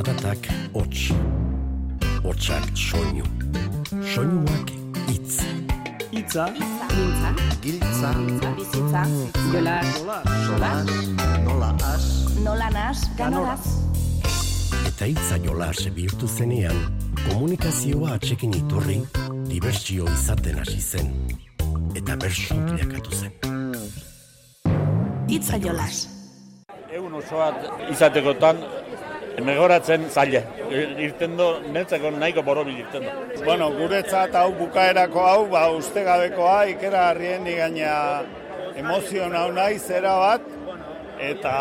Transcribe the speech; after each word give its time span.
Zaratak 0.00 0.46
hots, 0.72 1.10
hotsak 2.24 2.64
soinu, 2.72 3.24
soinuak 4.14 4.70
itz. 5.12 5.42
Itza, 6.08 6.46
Giltza, 6.88 7.32
Giltza, 7.60 8.12
bizitza, 8.56 9.02
jola, 9.52 9.74
sola, 10.46 10.72
nola 11.44 11.68
as, 11.92 12.06
nola 12.40 12.70
nas, 12.72 13.04
ganoraz. 13.18 13.60
Eta 14.88 15.04
hitza 15.04 15.36
jolas 15.44 15.84
bihurtu 15.92 16.32
zenean, 16.32 16.80
komunikazioa 17.26 18.16
atxekin 18.16 18.56
iturri, 18.56 19.02
dibertsio 19.52 20.08
izaten 20.16 20.64
hasi 20.64 20.80
zen. 20.80 21.12
Eta 21.92 22.16
bersu 22.16 22.56
bilakatu 22.70 23.20
zen. 23.20 23.36
Itza 25.28 25.60
jolas. 25.60 26.06
Egun 26.88 27.20
osoat 27.20 27.68
izatekotan 27.92 28.64
megoratzen 29.46 30.08
zaila. 30.10 30.42
Irten 31.06 31.36
do, 31.38 31.48
netzako 31.74 32.12
nahiko 32.16 32.42
borobil 32.46 32.82
irten 32.82 33.06
do. 33.06 33.44
Bueno, 33.44 33.70
guretzat 33.78 34.34
hau 34.34 34.50
bukaerako 34.58 35.26
hau, 35.26 35.40
ba, 35.52 35.68
ustegabekoa, 35.78 36.58
ikera 36.74 37.08
harrien 37.10 37.44
gaina 37.44 37.94
emozion 38.76 39.34
hau 39.36 39.48
nahi 39.52 39.78
zera 39.78 40.14
bat, 40.24 40.46
eta 41.20 41.54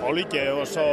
polite 0.00 0.46
oso 0.50 0.86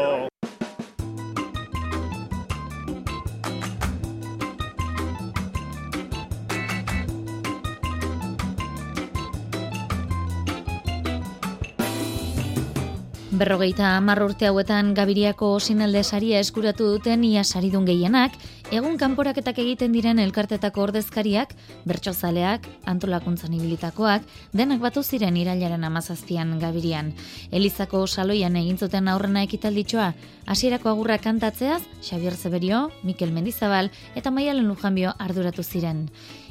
Berrogeita 13.38 13.92
hamar 13.94 14.24
urte 14.26 14.48
hauetan 14.50 14.96
Gabiriako 14.98 15.52
osinalde 15.60 16.02
saria 16.04 16.40
eskuratu 16.42 16.88
duten 16.90 17.22
ia 17.28 17.44
saridun 17.44 17.84
gehienak, 17.86 18.34
egun 18.74 18.96
kanporaketak 18.98 19.60
egiten 19.62 19.94
diren 19.94 20.18
elkartetako 20.24 20.88
ordezkariak, 20.88 21.54
bertsozaleak, 21.86 22.66
antolakuntzan 22.90 23.54
ibilitakoak, 23.54 24.26
denak 24.58 24.82
batu 24.82 25.04
ziren 25.04 25.38
irailaren 25.38 25.86
amazazpian 25.86 26.56
Gabirian. 26.64 27.14
Elizako 27.52 28.08
saloian 28.08 28.58
egin 28.58 28.82
zuten 28.82 29.08
aurrena 29.08 29.46
ekitalditxoa, 29.46 30.16
hasierako 30.48 30.90
agurra 30.96 31.20
kantatzeaz, 31.22 31.84
Xabier 32.02 32.34
Zeberio, 32.34 32.88
Mikel 33.04 33.38
Mendizabal 33.38 33.92
eta 34.16 34.34
Maialen 34.34 34.66
Lujanbio 34.66 35.14
arduratu 35.20 35.62
ziren. 35.62 36.08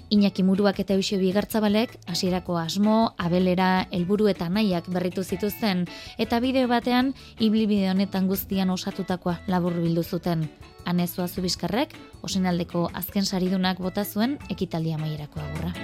Iñaki 0.09 0.45
Muruak 0.47 0.79
eta 0.79 0.95
Eusebio 0.95 1.27
Bigartzabalek 1.27 1.97
hasierako 2.07 2.59
asmo, 2.61 3.15
abelera, 3.19 3.89
helburu 3.91 4.29
eta 4.31 4.47
nahiak 4.49 4.87
berritu 4.95 5.25
zituzten 5.25 5.83
eta 6.17 6.39
bideo 6.39 6.69
batean 6.71 7.11
ibilbide 7.43 7.91
honetan 7.91 8.29
guztian 8.31 8.71
osatutakoa 8.71 9.41
labur 9.51 9.75
bildu 9.75 10.05
zuten. 10.05 10.47
Anezua 10.87 11.27
Zubiskarrek 11.27 11.97
osinaldeko 12.23 12.87
azken 12.95 13.27
saridunak 13.27 13.83
bota 13.83 14.05
zuen 14.05 14.39
ekitaldi 14.49 14.95
amaierako 14.95 15.43
agurra. 15.43 15.75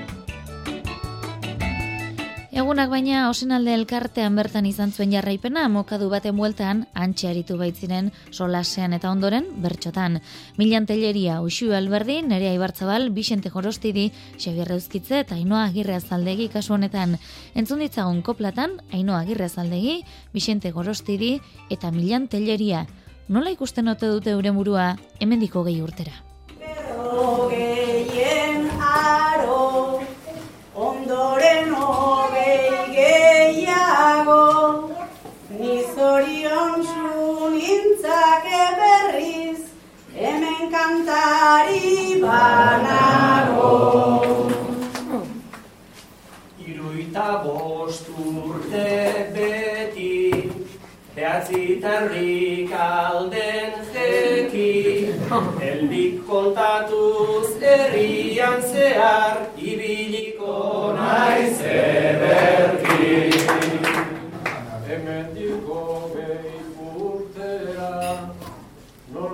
Egunak 2.52 2.90
baina 2.92 3.30
osinalde 3.30 3.72
elkartean 3.72 4.34
bertan 4.36 4.66
izan 4.68 4.90
zuen 4.92 5.12
jarraipena 5.14 5.62
mokadu 5.72 6.10
baten 6.12 6.36
bueltan 6.36 6.82
antxe 6.92 7.30
aritu 7.30 7.56
baitziren 7.56 8.10
solasean 8.30 8.92
eta 8.92 9.08
ondoren 9.08 9.46
bertxotan. 9.64 10.18
Milan 10.58 10.84
Telleria, 10.84 11.38
Uxu 11.40 11.72
Alberdi, 11.72 12.20
Nerea 12.20 12.52
Ibartzabal, 12.52 13.08
Bixente 13.10 13.48
Jorostidi, 13.48 14.10
Xabier 14.36 14.68
Reuzkitze 14.68 15.22
eta 15.24 15.38
Ainoa 15.40 15.64
Agirre 15.64 15.96
Azaldegi 15.96 16.50
kasu 16.52 16.74
honetan. 16.76 17.16
Entzun 17.54 17.80
ditzagun 17.80 18.20
koplatan, 18.20 18.82
Ainoa 18.92 19.22
Agirre 19.24 19.48
Azaldegi, 19.48 20.02
Bixente 20.34 20.72
Gorostidi 20.72 21.38
eta 21.70 21.90
Milan 21.90 22.28
Telleria. 22.28 22.84
Nola 23.28 23.48
ikusten 23.56 23.88
ote 23.88 24.12
dute 24.12 24.36
eure 24.36 24.52
burua 24.52 24.98
hemendiko 25.20 25.64
gehi 25.64 25.80
urtera? 25.80 26.12
Gehien 27.52 28.68
aro, 28.82 30.00
ondoren 30.74 31.72
hogei 31.76 32.92
gehiago, 32.96 34.42
ni 35.58 35.80
zorion 35.94 36.82
nintzake 38.02 38.62
berriz, 38.78 39.60
hemen 40.14 40.70
kantari 40.72 42.20
banago. 42.22 43.70
iruita 46.66 47.44
bost 47.44 48.06
urte 48.18 49.30
beti, 49.34 50.50
behatzi 51.14 51.80
tarrik 51.82 52.72
alden 52.72 53.72
jeki, 53.92 55.14
heldik 55.60 56.26
kontatuz 56.26 57.60
herrian 57.60 58.60
zehar, 58.62 59.36
ibiliko 59.56 60.94
naiz 60.96 61.60
ederki. 61.60 63.31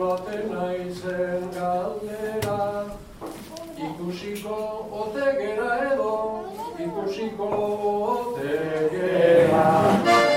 Nolaten 0.08 0.52
naizen 0.52 1.42
galdera, 1.54 2.84
ikusiko 3.88 4.56
ote 5.02 5.26
gera 5.40 5.74
edo, 5.92 6.14
ikusiko 6.86 7.50
ote 8.14 8.88
gera. 8.94 10.27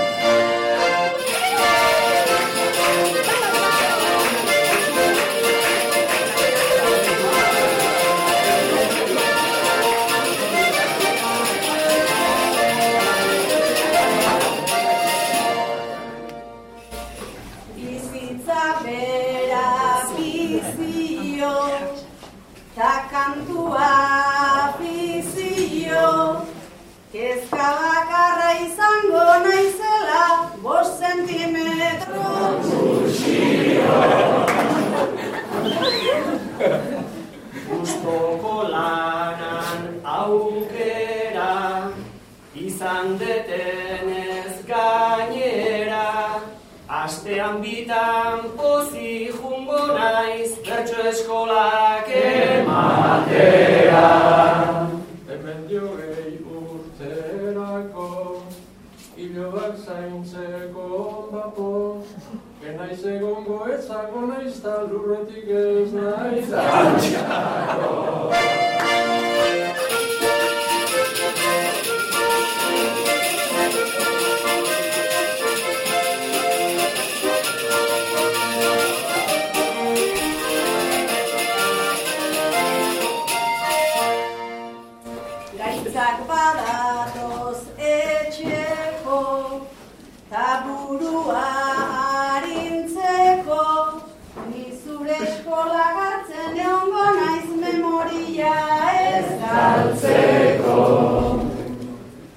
Kezka 27.12 27.68
bakarra 27.80 28.52
izango 28.66 29.24
naizela, 29.44 30.24
bost 30.64 30.94
sentimetro 31.00 32.28
Gustoko 37.68 38.56
lanan 38.72 39.82
aukera, 40.06 41.56
izan 42.56 43.18
detenez 43.20 44.56
gainera, 44.72 46.08
astean 46.88 47.62
bitan 47.62 48.40
pozi 48.56 49.32
jungo 49.36 49.84
naiz, 50.00 50.52
bertso 50.64 51.00
eskolak 51.12 52.08
ematera. 52.24 54.08
Hiloak 59.62 59.78
zaintzeko 59.78 61.30
bapo, 61.32 62.04
Enaiz 62.62 63.04
egongo 63.06 63.60
etzako 63.74 64.26
naiz 64.28 64.62
ta 64.62 64.76
ez 64.86 65.94
naiz 65.94 66.54
atxako. 66.54 67.92
Ez 99.52 100.02
galtzeko. 100.02 100.78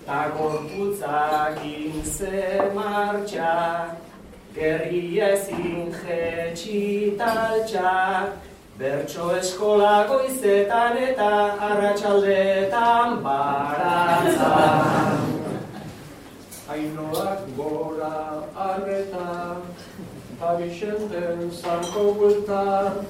Ta 0.07 0.29
gorputzakin 0.39 2.05
ze 2.05 2.71
martxa, 2.75 3.87
gerria 4.55 5.29
ezin 5.29 5.93
jetxitaltxak, 5.93 8.29
Bertso 8.79 9.31
eskola 9.39 10.07
goizetan 10.09 10.97
eta 10.99 11.57
arratsaldetan 11.63 13.23
baratzan. 13.23 15.19
Ainoak 16.69 17.39
gora 17.57 18.43
arreta, 18.57 19.57
Abixenten 20.43 21.51
zanko 21.55 22.15
bueltan, 22.19 23.07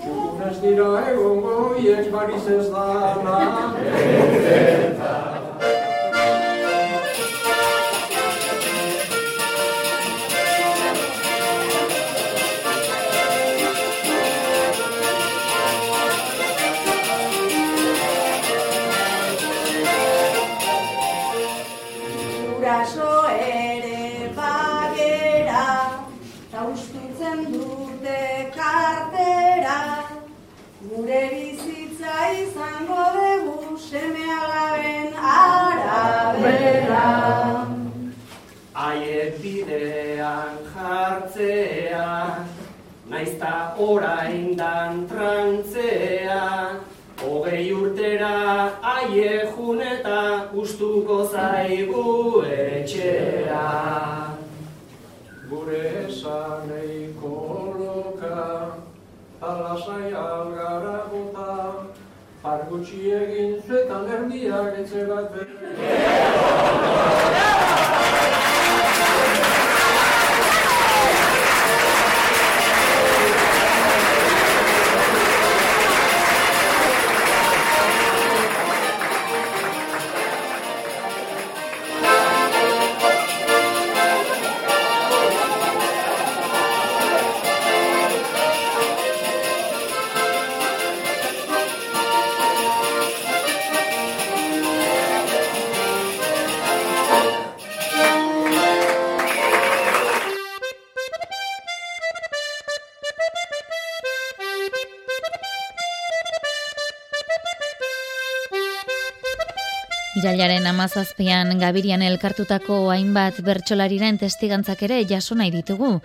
txukunez 0.00 0.56
dira 0.62 0.88
egongo 1.12 1.56
hiek 1.78 2.10
bariz 2.14 2.46
ez 2.56 2.66
dana. 2.72 3.69
Irailaren 110.18 110.64
amazazpian 110.66 111.52
Gabirian 111.60 112.02
elkartutako 112.02 112.88
hainbat 112.90 113.36
bertsolariren 113.46 114.16
testigantzak 114.18 114.80
ere 114.82 114.96
jaso 115.06 115.36
nahi 115.38 115.52
ditugu. 115.54 116.00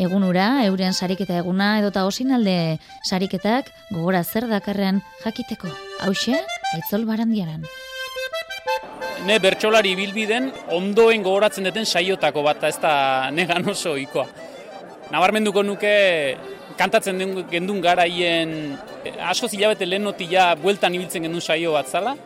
Egunura, 0.00 0.64
euren 0.64 0.96
sariketa 0.96 1.36
eguna 1.42 1.66
edota 1.82 2.06
osinalde 2.08 2.78
sariketak 3.04 3.68
gogora 3.90 4.22
zer 4.24 4.46
dakarren 4.48 5.02
jakiteko. 5.26 5.68
Hauxe, 6.06 6.38
aitzol 6.72 7.04
barandiaran. 7.04 7.68
Ne 9.28 9.36
bertsolari 9.44 9.92
bilbiden 9.98 10.48
ondoen 10.72 11.20
gogoratzen 11.20 11.68
duten 11.68 11.84
saiotako 11.84 12.46
bat, 12.48 12.64
ez 12.64 12.78
da 12.80 13.28
negan 13.28 13.68
oso 13.68 13.92
ikoa. 14.00 14.24
Nabarmenduko 15.12 15.66
nuke 15.68 15.92
kantatzen 16.80 17.20
den 17.20 17.36
gendun 17.52 17.84
garaien 17.84 18.56
eh, 19.04 19.18
asko 19.20 19.52
zilabete 19.52 19.84
lehenotik 19.84 20.32
ja 20.32 20.54
bueltan 20.56 20.96
ibiltzen 20.96 21.28
gendun 21.28 21.44
saio 21.44 21.76
bat 21.76 21.92
zala. 21.92 22.16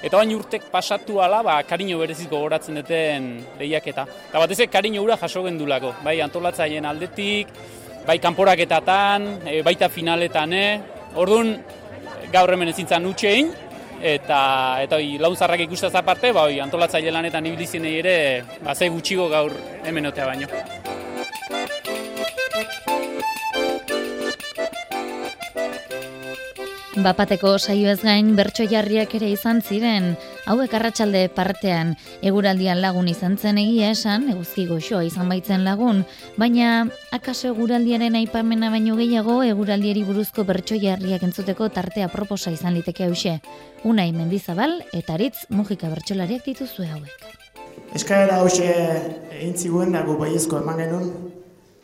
Eta 0.00 0.16
bain 0.16 0.30
urtek 0.32 0.70
pasatu 0.72 1.18
ala, 1.20 1.42
ba, 1.44 1.58
kariño 1.68 1.98
bereziz 2.00 2.24
gogoratzen 2.30 2.78
duten 2.80 3.26
lehiaketa. 3.58 4.06
Eta 4.30 4.40
batez 4.40 4.56
ere 4.62 4.70
kariño 4.72 5.02
ura 5.04 5.18
jaso 5.20 5.42
gendulako, 5.44 5.92
bai 6.04 6.16
antolatzaien 6.24 6.88
aldetik, 6.88 7.52
bai 8.06 8.16
kanporaketatan, 8.18 9.28
e, 9.44 9.60
baita 9.66 9.90
finaletan, 9.92 10.54
e. 10.56 10.64
Orduan, 11.20 11.52
gaur 12.32 12.54
hemen 12.54 12.72
ezintzan 12.72 13.04
utxein, 13.10 13.52
eta 14.00 14.40
eta 14.86 14.96
oi, 14.96 15.18
launzarrak 15.20 15.66
ikustaz 15.66 15.92
aparte, 16.00 16.32
ba, 16.32 16.46
oi, 16.48 16.62
antolatzaile 16.64 17.12
lanetan 17.12 17.52
ibilizinei 17.52 17.98
ere, 18.00 18.16
ba, 18.64 18.74
ze 18.74 18.88
gutxigo 18.88 19.28
gaur 19.28 19.52
hemen 19.84 20.08
otea 20.08 20.32
baino. 20.32 20.48
Bapateko 26.90 27.52
saioez 27.62 28.00
gain 28.02 28.32
bertso 28.34 28.64
jarriak 28.66 29.12
ere 29.14 29.28
izan 29.30 29.60
ziren, 29.62 30.16
hauek 30.50 30.72
arratsalde 30.74 31.20
partean 31.30 31.92
eguraldian 32.26 32.80
lagun 32.82 33.06
izan 33.06 33.36
zen 33.38 33.60
egia 33.62 33.92
esan, 33.94 34.26
eguzki 34.32 34.64
goxoa 34.66 35.04
izan 35.06 35.30
baitzen 35.30 35.62
lagun, 35.62 36.02
baina 36.34 36.88
akaso 37.14 37.52
eguraldiaren 37.52 38.18
aipamena 38.18 38.72
baino 38.74 38.98
gehiago 38.98 39.38
eguraldieri 39.46 40.02
buruzko 40.02 40.42
bertso 40.50 40.74
jarriak 40.82 41.22
entzuteko 41.22 41.70
tartea 41.70 42.10
proposa 42.10 42.50
izan 42.50 42.74
liteke 42.74 43.06
hause. 43.06 43.38
Unai 43.86 44.10
Mendizabal 44.10 44.80
eta 44.90 45.14
Aritz 45.14 45.46
Mujika 45.54 45.94
bertsolariak 45.94 46.42
dituzue 46.42 46.90
hauek. 46.90 47.26
Eskaera 47.94 48.42
hause 48.42 48.66
egin 49.38 49.54
ziguen 49.54 49.94
dago 49.94 50.18
baiezko 50.18 50.58
eman 50.58 50.82
genuen. 50.82 51.10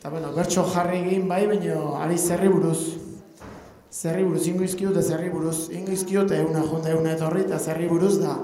Eta 0.01 0.11
bueno, 0.11 0.35
bertso 0.35 0.67
jarri 0.75 1.05
egin 1.07 1.31
bai, 1.31 1.45
baina 1.47 1.79
ari 2.03 2.19
zerri 2.19 2.51
buruz. 2.51 2.81
Zerri 3.97 4.27
buruz, 4.27 4.43
ingo 4.51 4.65
izkiu 4.67 4.91
eta 4.91 5.01
zerri 5.01 5.31
buruz. 5.33 5.71
Ingo 5.73 5.95
izkiu 5.95 6.21
eta 6.27 6.37
euna 6.37 6.61
jonda 6.69 6.91
euna 6.93 7.15
etorri 7.17 7.47
eta 7.47 7.57
zerri 7.59 7.87
buruz 7.89 8.19
da. 8.21 8.35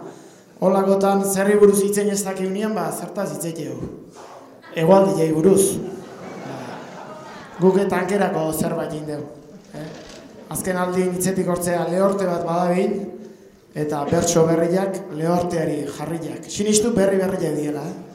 Olakotan 0.65 1.25
zerri 1.29 1.59
buruz 1.61 1.83
hitzen 1.85 2.09
ez 2.09 2.23
dakiunian, 2.25 2.73
ba, 2.73 2.87
zertaz 2.93 3.27
hitzeteu. 3.35 3.75
Egualdi 4.81 5.27
buruz. 5.37 5.75
Guk 7.61 7.77
tankerako 7.91 8.47
zerbait 8.53 8.95
indeu. 8.97 9.21
Eh? 9.77 9.85
Azken 10.55 10.79
aldin 10.81 11.13
hitzetik 11.19 11.51
hortzea 11.53 11.85
lehorte 11.91 12.31
bat 12.31 12.47
badabil, 12.49 12.97
eta 13.85 14.07
bertso 14.09 14.47
berriak 14.49 15.03
lehorteari 15.19 15.83
jarriak. 15.99 16.49
Sinistu 16.49 16.95
berri 16.97 17.21
berriak 17.21 17.61
diela, 17.61 17.85
eh? 17.93 18.12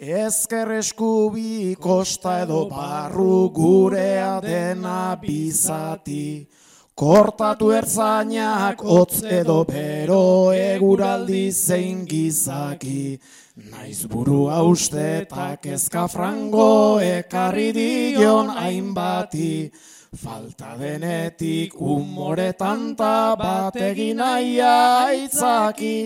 Ezker 0.00 0.70
eskubi 0.78 1.76
kosta 1.76 2.38
edo 2.40 2.62
barru 2.70 3.50
gurea 3.52 4.40
dena 4.40 5.14
bizati. 5.20 6.48
Kortatu 6.96 7.68
ertzainak 7.76 8.80
hotz 8.80 9.20
edo 9.28 9.58
bero 9.68 10.54
eguraldi 10.56 11.52
zein 11.52 12.06
gizaki. 12.08 13.20
Naiz 13.68 14.06
buru 14.08 14.48
hauste 14.48 15.04
eta 15.20 15.50
kezka 15.60 16.08
frango 16.08 16.96
ekarri 17.04 17.68
dion 17.76 18.48
hainbati. 18.56 19.70
Falta 20.16 20.78
denetik 20.80 21.76
umore 21.76 22.54
tanta 22.56 23.36
bat 23.36 23.76
egin 23.76 24.24
aitzaki. 24.24 25.96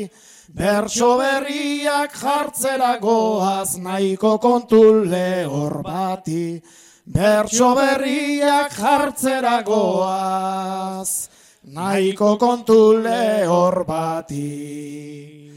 Bertso 0.54 1.16
berriak 1.18 2.12
jartzera 2.14 3.00
goaz 3.02 3.74
nahiko 3.82 4.38
kontu 4.38 5.02
lehor 5.02 5.82
bati. 5.82 6.62
Bertso 7.04 7.74
berriak 7.74 8.70
jartzera 8.70 9.62
goaz 9.66 11.26
nahiko 11.74 12.38
kontu 12.38 13.02
lehor 13.02 13.82
bati. 13.84 15.50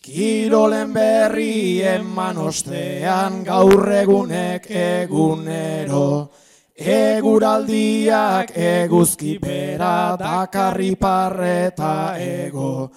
Kirolen 0.00 0.94
berri 0.94 1.82
eman 1.84 2.38
ostean 2.38 3.44
gaur 3.44 3.84
egunek 3.98 4.70
egunero. 4.70 6.30
Eguraldiak 6.72 8.56
eguzki 8.56 9.36
bera 9.44 10.16
dakarri 10.16 10.94
parreta 10.96 12.16
ego. 12.16 12.88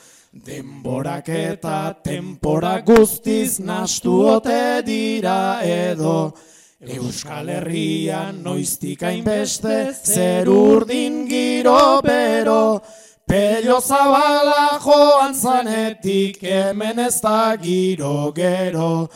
Denborak 0.46 1.29
eta 1.29 1.93
tempora 2.03 2.79
guztiz 2.81 3.60
nastu 3.60 4.13
ote 4.36 4.81
dira 4.86 5.60
edo. 5.63 6.34
Euskal 6.79 7.50
Herrian 7.50 8.43
noiztik 8.43 9.03
hainbeste 9.03 9.93
zer 9.93 10.48
urdin 10.48 11.25
giro 11.27 12.01
bero. 12.01 12.79
Pello 13.27 13.79
zabala 13.81 14.79
joan 14.84 15.34
zanetik 15.36 16.41
hemen 16.43 17.00
ez 17.00 17.19
da 17.22 17.55
giro 17.58 18.31
gero. 18.36 19.10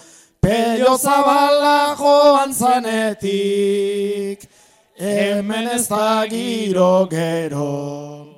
pello 0.43 0.97
zabala 0.97 1.95
joan 1.95 2.53
zanetik, 2.53 4.43
hemen 4.99 5.67
ez 5.67 5.87
da 5.87 6.27
giro 6.27 7.07
gero. 7.09 8.32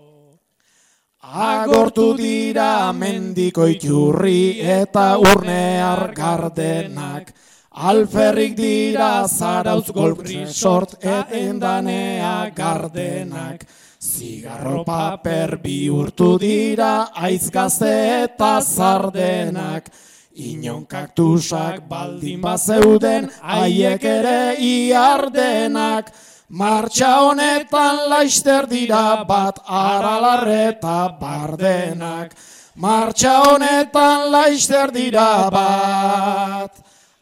Agortu 1.26 2.14
dira 2.14 2.94
mendiko 2.94 3.66
iturri 3.66 4.62
eta 4.62 5.18
urne 5.18 5.82
gardenak, 6.14 7.34
Alferrik 7.76 8.56
dira 8.56 9.28
zarautz 9.28 9.90
golf 9.92 10.20
resort 10.24 10.94
eta 11.02 11.26
endanea 11.32 12.52
gardenak. 12.56 13.66
Zigarro 14.00 14.84
paper 14.86 15.58
bihurtu 15.58 16.38
dira 16.40 17.10
aiz 17.16 17.50
gazte 17.50 18.24
eta 18.24 18.62
zardenak. 18.62 19.90
Inon 20.36 20.86
kaktusak 20.86 21.82
baldin 21.90 22.40
bazeuden 22.42 23.30
haiek 23.42 24.04
ere 24.04 24.56
iardenak. 24.62 26.14
Martxa 26.50 27.26
honetan 27.26 28.06
laister 28.08 28.68
dira 28.70 29.26
bat 29.26 29.58
aralarreta 29.66 31.18
bardenak. 31.20 32.36
Martxa 32.78 33.42
honetan 33.50 34.30
laister 34.30 34.92
dira 34.94 35.50
bat 35.50 36.70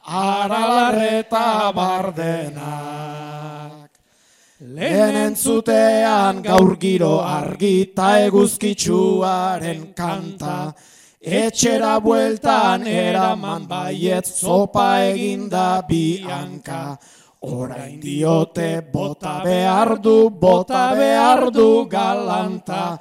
aralarreta 0.04 1.72
bardenak. 1.72 2.64
Lehen 4.60 5.16
entzutean 5.16 6.44
gaur 6.44 6.76
giro 6.76 7.22
argita 7.24 8.20
eguzkitsuaren 8.28 9.94
kanta, 9.96 10.74
etxera 11.22 12.00
bueltan 12.04 12.88
eraman 12.88 13.68
baiet 13.68 14.26
zopa 14.28 15.00
eginda 15.08 15.82
bianka. 15.88 17.00
Orain 17.44 18.00
diote 18.00 18.82
bota 18.94 19.42
behar 19.44 19.98
du, 20.00 20.30
bota 20.30 20.94
behar 20.96 21.52
du 21.52 21.86
galanta, 21.92 22.98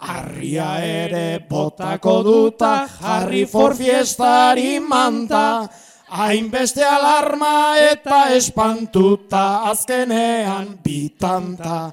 Arria 0.00 0.82
ere 0.82 1.38
botako 1.48 2.22
duta, 2.26 2.88
jarri 2.90 3.46
for 3.46 3.74
fiestari 3.78 4.80
manta, 4.80 5.68
Hainbeste 6.14 6.82
alarma 6.84 7.78
eta 7.78 8.34
espantuta 8.34 9.70
azkenean 9.70 10.78
bitanta. 10.84 11.92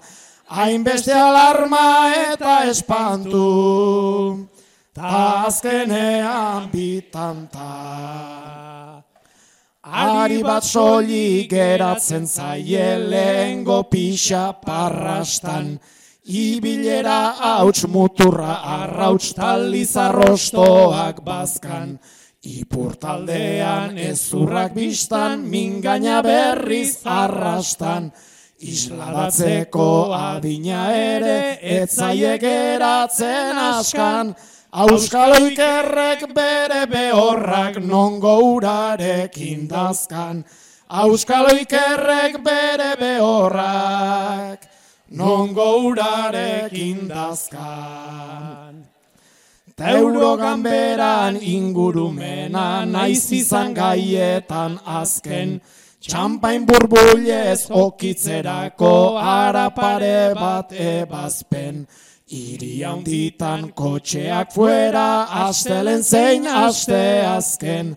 Hainbeste 0.50 1.14
alarma 1.14 2.14
eta 2.34 2.66
espantu, 2.70 4.48
ta 4.94 5.46
azkenean 5.48 6.70
bitanta. 6.74 7.70
Ari 9.82 10.44
bat 10.46 10.62
soli 10.62 11.48
geratzen 11.50 12.28
zaie 12.28 13.00
lehengo 13.02 13.82
pixa 13.90 14.54
parrastan, 14.62 15.80
Ibilera 16.22 17.34
hauts 17.42 17.88
muturra 17.90 18.62
arrauts 18.62 19.34
talizarrostoak 19.34 21.24
bazkan, 21.26 21.98
Ipurtaldean 22.46 23.98
ezurrak 23.98 24.76
biztan, 24.78 25.50
mingaina 25.50 26.22
berriz 26.22 27.02
arrastan, 27.02 28.12
isladatzeko 28.62 30.14
adina 30.14 30.94
ere, 30.94 31.58
etzaie 31.82 32.38
geratzen 32.38 33.58
askan, 33.58 34.36
Auskalo 34.72 35.36
ikerrek 35.52 36.32
bere 36.34 36.86
behorrak 36.88 37.76
nongo 37.84 38.56
urarekin 38.56 39.68
dazkan. 39.68 40.46
Auskalo 40.88 41.52
ikerrek 41.60 42.40
bere 42.40 42.96
behorrak 42.96 44.64
nongo 45.12 45.92
urarekin 45.92 47.10
dazkan. 47.10 48.88
Ta 49.76 49.92
euroganberan 49.92 51.36
ingurumena 51.36 52.86
naiz 52.86 53.28
izan 53.32 53.74
gaietan 53.76 54.80
azken, 54.86 55.60
txampain 56.00 56.64
burbulez 56.64 57.68
okitzerako 57.68 59.20
arapare 59.20 60.32
bat 60.32 60.72
ebazpen. 60.72 61.84
Iri 62.32 62.80
handitan 62.88 63.74
kotxeak 63.76 64.54
fuera, 64.56 65.28
astelen 65.48 66.00
zein 66.04 66.48
aste 66.48 67.28
azken. 67.28 67.92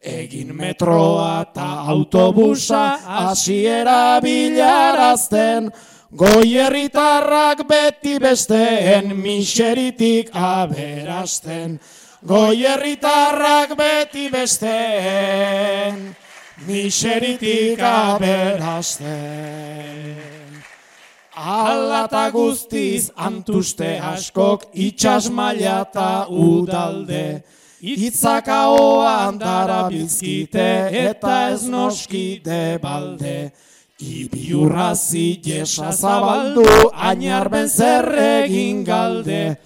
Egin 0.00 0.54
metroa 0.54 1.42
eta 1.42 1.82
autobusa, 1.90 3.02
asiera 3.26 4.20
bilarazten. 4.22 5.72
Goierritarrak 6.14 7.66
beti 7.66 8.18
besteen 8.22 9.16
miseritik 9.18 10.30
aberasten. 10.32 11.80
Goierritarrak 12.22 13.74
beti 13.78 14.30
besteen 14.30 16.14
miseritik 16.66 17.82
aberasten. 17.82 19.00
Alata 21.40 22.28
guztiz 22.28 23.08
antuste 23.16 23.96
askok 23.96 24.66
itxas 24.76 25.30
mailata 25.32 26.26
udalde. 26.28 27.40
Itzaka 27.80 28.58
hoan 28.68 29.38
darabilzkite 29.40 30.68
eta 30.92 31.36
ez 31.54 31.64
noskide 31.64 32.76
balde. 32.82 33.52
Ibiurrazi 34.00 35.40
jesa 35.40 35.92
zabaldu, 35.96 36.66
ainarben 36.92 37.68
zerregin 37.68 38.84
galde. 38.84 39.56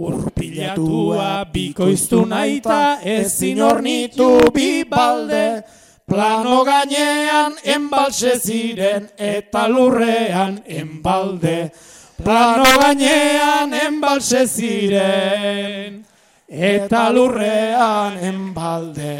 Urpilatua 0.00 1.44
bikoiztu 1.52 2.22
naita, 2.24 3.02
ezin 3.04 3.60
ornitu 3.68 4.30
bi 4.54 4.84
balde. 4.88 5.60
Plano 6.08 6.64
gainean 6.64 7.58
enbalse 7.68 8.38
ziren 8.40 9.10
eta 9.20 9.66
lurrean 9.68 10.54
enbalde. 10.64 11.70
Plano 12.16 12.70
gainean 12.80 13.74
enbalse 13.76 14.46
ziren 14.48 16.00
eta 16.48 17.02
lurrean 17.12 18.16
enbalde. 18.24 19.12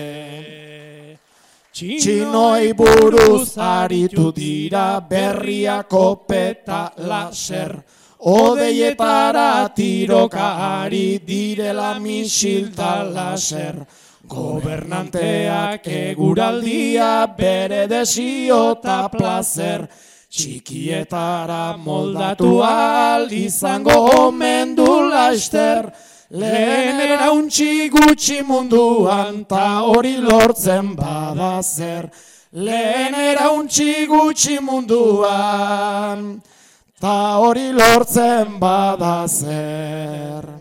Txinoi 1.76 2.72
buruz 2.72 3.52
aritu 3.60 4.32
dira 4.32 4.88
berriako 4.98 6.24
peta 6.24 6.80
laser. 6.96 7.76
Odeietara 8.18 9.68
tiroka 9.76 10.48
ari 10.80 11.20
direla 11.20 11.98
misilta 12.00 13.04
laser. 13.04 13.76
Gobernanteak 14.28 15.86
eguraldia 15.88 17.26
bere 17.38 17.86
desio 17.88 18.60
eta 18.76 18.98
placer. 19.08 19.86
Txikietara 20.28 21.78
moldatu 21.80 22.58
izango 23.32 23.96
omen 24.26 24.74
du 24.76 24.88
laster. 25.08 25.88
Lehen 26.30 27.00
erauntxi 27.00 27.88
gutxi 27.88 28.42
munduan 28.44 29.46
ta 29.48 29.80
hori 29.88 30.18
lortzen 30.20 30.94
bada 30.94 31.62
zer. 31.62 32.10
Lehen 32.52 33.14
erauntxi 33.14 34.06
gutxi 34.06 34.60
munduan 34.60 36.42
ta 37.00 37.38
hori 37.40 37.72
lortzen 37.72 38.60
bada 38.60 39.26
zer. 39.26 40.57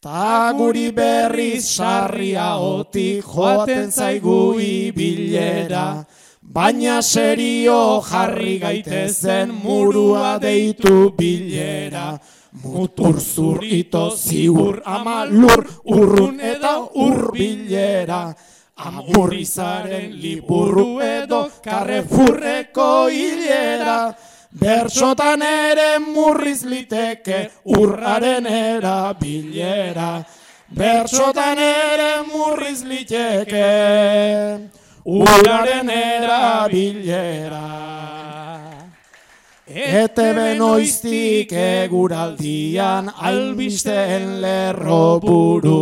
Ta 0.00 0.54
guri 0.56 0.92
berriz 0.96 1.76
sarria 1.76 2.56
otik 2.56 3.20
joaten 3.20 3.90
zaigu 3.92 4.56
ibilera. 4.56 6.06
Baina 6.40 7.02
serio 7.02 8.00
jarri 8.00 8.54
gaitezen 8.62 9.52
murua 9.52 10.38
deitu 10.40 11.12
bilera. 11.18 12.16
Mutur 12.64 13.20
zur 13.20 13.60
ito 13.60 14.16
ziur 14.16 14.80
ama 14.86 15.26
lur 15.28 15.68
urrun 15.84 16.40
eta 16.40 16.74
urbilera. 16.96 18.22
Amurrizaren 18.80 20.16
liburu 20.16 20.96
edo 21.04 21.44
karrefurreko 21.60 22.90
hilera. 23.12 24.00
Bertxotan 24.50 25.42
ere 25.46 26.00
murriz 26.02 26.64
liteke 26.66 27.50
urraren 27.70 28.46
erabilera. 28.50 30.24
Bertxotan 30.74 31.58
ere 31.62 32.24
murriz 32.26 32.82
liteke 32.82 33.68
urraren 35.06 35.90
erabilera. 35.94 37.62
Ete 39.70 40.32
benoiztik 40.34 41.52
eguraldian 41.54 43.06
albisten 43.14 44.40
lerro 44.42 45.20
buru, 45.22 45.80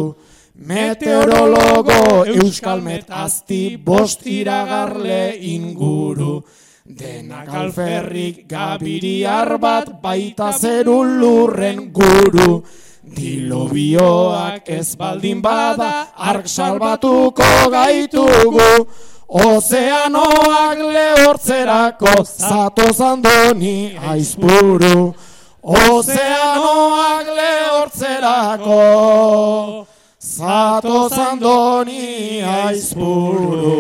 Meteorologo 0.59 2.25
euskalmet 2.27 3.07
azti 3.09 3.79
bost 3.79 4.27
iragarle 4.27 5.39
inguru. 5.41 6.43
Denak 6.89 7.53
alferrik 7.53 8.49
gabiriar 8.49 9.61
bat 9.61 10.01
baita 10.01 10.57
zerun 10.57 11.21
lurren 11.21 11.93
guru. 11.93 12.65
Dilobioak 13.05 14.65
ez 14.73 14.97
baldin 14.97 15.43
bada 15.45 16.09
ark 16.17 16.49
salbatuko 16.49 17.69
gaitugu. 17.69 18.89
Ozeanoak 19.29 20.79
lehortzerako 20.97 22.25
zatoz 22.25 23.01
andoni 23.05 23.93
aizpuru. 24.01 25.13
Ozeanoak 25.61 27.27
lehortzerako 27.37 28.81
zatoz 30.25 31.13
andoni 31.13 32.41
aizpuru. 32.41 33.77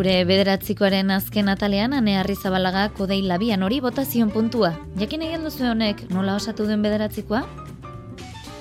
Gure 0.00 0.22
bederatzikoaren 0.24 1.10
azken 1.12 1.50
atalean 1.52 1.92
ane 1.92 2.14
zabalaga 2.42 2.88
kodei 2.96 3.20
labian 3.20 3.62
hori 3.62 3.80
botazion 3.84 4.30
puntua. 4.32 4.70
Jakin 4.96 5.20
egin 5.20 5.42
duzu 5.44 5.66
honek 5.68 6.08
nola 6.08 6.36
osatu 6.36 6.64
duen 6.64 6.80
bederatzikoa? 6.80 7.42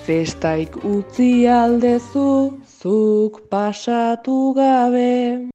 Festaik 0.03 0.75
utzi 0.83 1.47
aldezu, 1.47 2.59
zuk 2.67 3.39
pasatu 3.49 4.53
gabe. 4.53 5.47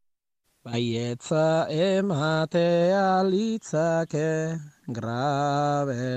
Baietza 0.64 1.68
ematea 1.68 3.22
litzake 3.28 4.56
grabe. 4.88 6.08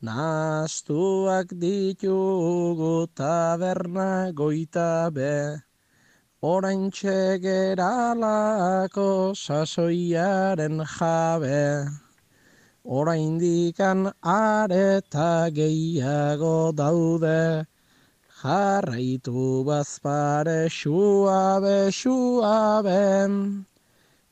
Nastuak 0.00 1.50
ditugu 1.58 3.08
taberna 3.16 4.30
goita 4.30 5.10
be. 5.10 5.69
Orain 6.42 6.90
txegeralako 6.90 9.34
sasoiaren 9.36 10.80
jabe, 10.88 11.84
orain 12.82 13.38
dikan 13.38 14.10
areta 14.24 15.50
gehiago 15.52 16.72
daude, 16.72 17.66
jarraitu 18.40 19.64
bazpare 19.68 20.70
suabe, 20.72 21.92
suabe, 21.92 23.28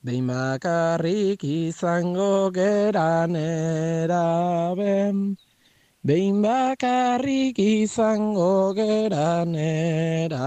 behin 0.02 0.26
bakarrik 0.32 1.44
izango 1.44 2.48
geran 2.50 3.36
eraben. 3.36 5.36
Behin 6.06 6.42
bakarrik 6.42 7.58
izango 7.58 8.70
geran 8.70 9.56
erabe. 9.58 10.46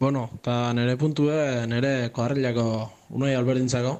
Bueno, 0.00 0.30
eta 0.40 0.72
nire 0.72 0.96
puntue, 0.96 1.66
nire 1.68 2.08
koarrilako 2.16 2.64
unai 3.12 3.34
alberdintzako. 3.36 3.92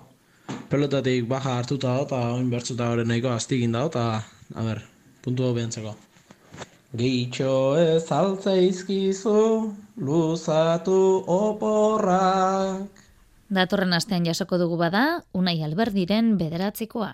Pelotatik 0.72 1.28
baja 1.28 1.58
hartuta 1.58 1.92
da, 1.92 2.06
eta 2.06 2.20
oin 2.38 2.48
bertzuta 2.48 2.88
hori 2.94 3.04
nahiko 3.04 3.28
aztikin 3.34 3.76
da, 3.76 3.84
eta, 3.90 4.06
a 4.54 4.64
ber, 4.64 4.80
puntu 5.20 5.52
behantzeko. 5.52 5.92
Gehitxo 6.96 7.76
ez 7.76 8.08
altzeizkizu, 8.08 9.36
luzatu 10.00 10.98
oporrak. 11.28 13.04
Datorren 13.52 13.92
astean 13.92 14.24
jasoko 14.24 14.56
dugu 14.56 14.80
bada, 14.80 15.22
unai 15.36 15.60
alberdiren 15.62 16.38
bederatzikoa. 16.40 17.12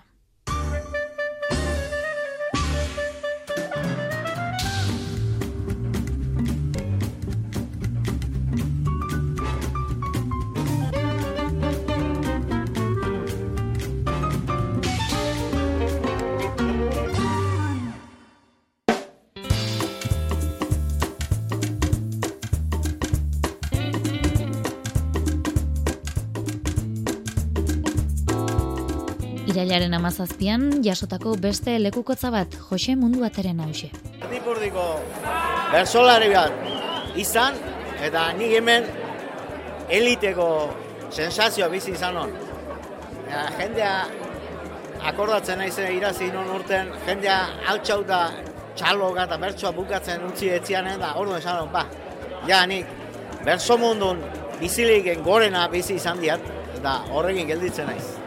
Irailaren 29.63 29.93
amazazpian, 29.95 30.63
jasotako 30.83 31.37
beste 31.39 31.77
lekukotza 31.79 32.27
bat, 32.33 32.55
Jose 32.67 32.97
Mundu 32.99 33.21
ateren 33.23 33.61
hause. 33.63 33.87
Erdipurdiko 34.19 34.83
bersolari 35.71 36.27
bat 36.33 37.15
izan, 37.21 37.55
eta 38.03 38.25
nik 38.35 38.51
hemen 38.57 38.89
eliteko 39.87 40.47
sensazioa 41.15 41.69
bizi 41.71 41.93
izan 41.95 42.17
hon. 42.19 42.33
Ja, 43.29 43.45
jendea 43.61 43.93
akordatzen 45.13 45.63
naizen 45.63 45.95
irazi 45.95 46.27
non 46.33 46.51
urten, 46.57 46.91
jendea 47.07 47.37
altxauta 47.71 48.19
txaloga 48.75 49.29
eta 49.29 49.37
bertsoa 49.45 49.71
bukatzen 49.77 50.25
utzi 50.27 50.51
etzian, 50.57 50.89
eta 50.97 51.13
orduan 51.21 51.39
esan 51.39 51.61
hon, 51.61 51.71
ba, 51.71 51.85
ja 52.51 52.65
nik 52.67 52.91
berso 53.47 53.79
mundun 53.79 54.19
biziliken 54.59 55.23
gorena 55.23 55.69
bizi 55.71 55.95
izan 56.01 56.19
diat, 56.19 56.51
eta 56.81 56.97
horrekin 57.13 57.47
gelditzen 57.53 57.87
naiz. 57.87 58.22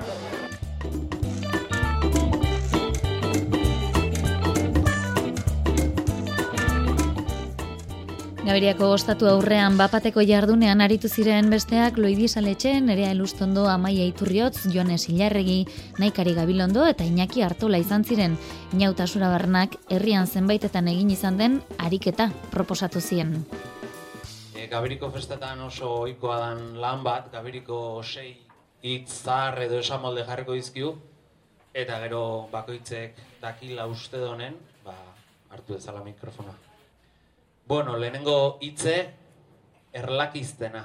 Gabiriako 8.46 8.92
ostatu 8.94 9.26
aurrean 9.26 9.74
bapateko 9.74 10.22
jardunean 10.22 10.78
aritu 10.84 11.08
ziren 11.10 11.48
besteak 11.50 11.96
Loidi 11.98 12.28
Saletxe, 12.30 12.76
Nerea 12.80 13.08
Elustondo, 13.10 13.64
Amaia 13.66 14.04
Iturriotz, 14.06 14.68
Jones 14.70 15.08
Ilarregi, 15.10 15.64
Naikari 15.98 16.34
Gabilondo 16.36 16.84
eta 16.86 17.02
Iñaki 17.02 17.42
Artola 17.42 17.80
izan 17.82 18.04
ziren. 18.06 18.36
Inautasura 18.76 19.32
barnak 19.32 19.74
herrian 19.90 20.30
zenbaitetan 20.30 20.86
egin 20.92 21.10
izan 21.10 21.40
den 21.40 21.56
ariketa 21.88 22.28
proposatu 22.52 23.02
zien. 23.02 23.34
E, 24.54 24.68
Gabiriko 24.70 25.10
festetan 25.10 25.66
oso 25.66 25.90
ohikoa 26.04 26.38
dan 26.44 26.62
lan 26.78 27.02
bat, 27.02 27.26
Gabiriko 27.34 27.80
sei 28.04 28.30
hitz 28.86 29.24
zahar 29.24 29.58
edo 29.66 29.82
esamolde 29.82 30.22
jarriko 30.30 30.54
dizkiu, 30.54 30.94
eta 31.74 31.98
gero 32.06 32.22
bakoitzek 32.54 33.18
dakila 33.42 33.90
uste 33.90 34.22
donen, 34.22 34.54
ba, 34.86 34.94
hartu 35.50 35.74
ezala 35.82 36.06
mikrofona. 36.06 36.54
Bueno, 37.68 37.96
lehenengo 37.96 38.58
hitze 38.60 39.10
erlakiztena. 39.92 40.84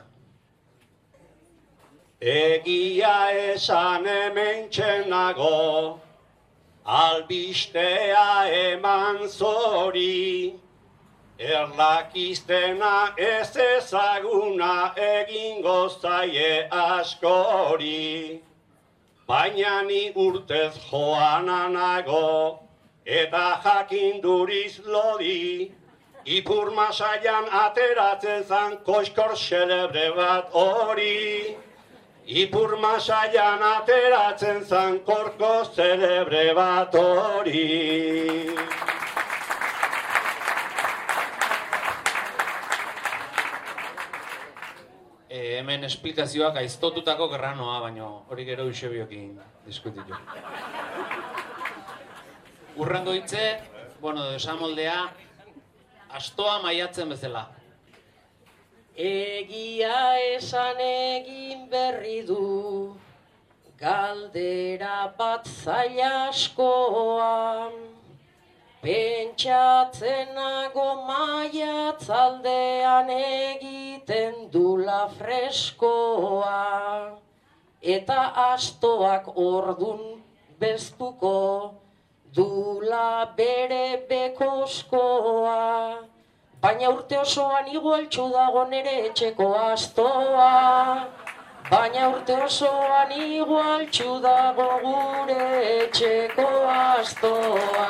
Egia 2.19 3.17
esan 3.53 4.07
hemen 4.09 4.63
txenago, 4.73 5.99
albistea 6.83 8.23
eman 8.61 9.27
zori, 9.29 10.55
erlakiztena 11.37 13.13
ez 13.15 13.51
ezaguna 13.65 14.93
egingo 15.09 15.75
zaie 15.89 16.67
askori. 16.71 18.41
Baina 19.27 19.83
ni 19.83 20.01
urtez 20.15 20.81
joananago, 20.87 22.57
eta 23.05 23.45
jakinduriz 23.67 24.79
lodi, 24.87 25.69
Ipur 26.25 26.69
masaian 26.75 27.47
ateratzen 27.49 28.43
zan 28.45 28.77
koskor 28.85 29.33
celebre 29.35 30.11
bat 30.15 30.53
hori. 30.53 31.57
Ipur 32.27 32.77
masaian 32.77 33.57
ateratzen 33.57 34.63
zan 34.65 34.99
korko 34.99 35.65
celebre 35.73 36.53
bat 36.53 36.93
hori. 36.93 38.53
E, 45.27 45.57
hemen 45.57 45.83
esplikazioak 45.89 46.61
aiztotutako 46.61 47.31
granoa, 47.33 47.79
baina 47.81 48.05
hori 48.29 48.45
gero 48.45 48.69
usebiokin 48.69 49.41
diskutitu. 49.65 50.13
Urrango 52.77 53.17
hitze, 53.17 53.57
bueno, 53.99 54.29
desamoldea, 54.29 55.09
astoa 56.13 56.61
maiatzen 56.63 57.09
bezala. 57.09 57.45
Egia 58.95 60.17
esan 60.35 60.79
egin 60.85 61.69
berri 61.71 62.21
du, 62.27 62.95
galdera 63.79 65.13
bat 65.17 65.47
zaila 65.47 66.27
askoan, 66.27 67.73
pentsatzen 68.83 70.35
nago 70.35 70.95
maiatzaldean 71.07 73.09
egiten 73.17 74.51
dula 74.51 75.07
freskoa. 75.17 76.61
eta 77.81 78.21
astoak 78.53 79.25
ordun 79.35 80.21
beztuko, 80.59 81.73
dula 82.35 83.33
bere 83.35 84.07
bekoskoa, 84.07 85.97
baina 86.63 86.89
urte 86.89 87.17
osoan 87.19 87.67
igualtxu 87.67 88.29
dago 88.31 88.63
nere 88.71 88.93
etxeko 89.07 89.47
astoa, 89.59 90.47
baina 91.69 92.07
urte 92.13 92.37
osoan 92.45 93.11
igualtxu 93.11 94.21
dago 94.23 94.69
gure 94.85 95.49
etxeko 95.83 96.47
astoa. 96.77 97.89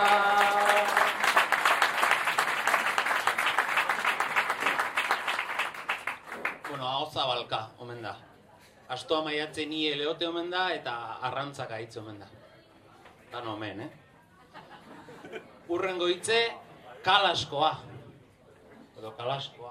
Bueno, 6.68 6.86
hau 6.88 7.06
zabalka, 7.14 7.68
omen 7.78 8.02
da. 8.02 8.16
Astoa 8.90 9.22
maiatzen 9.24 9.70
ni 9.70 9.88
eleote 9.88 10.28
omen 10.28 10.50
da 10.50 10.70
eta 10.74 10.94
arrantzaka 11.30 11.78
hitz 11.78 11.98
omen 12.02 12.20
da. 12.20 12.38
Dan 13.32 13.48
omen, 13.48 13.86
eh? 13.86 14.01
Urrengo 15.72 16.08
hitze, 16.12 16.38
kalaskoa. 17.04 17.70
Edo 19.00 19.12
kalaskoa. 19.16 19.70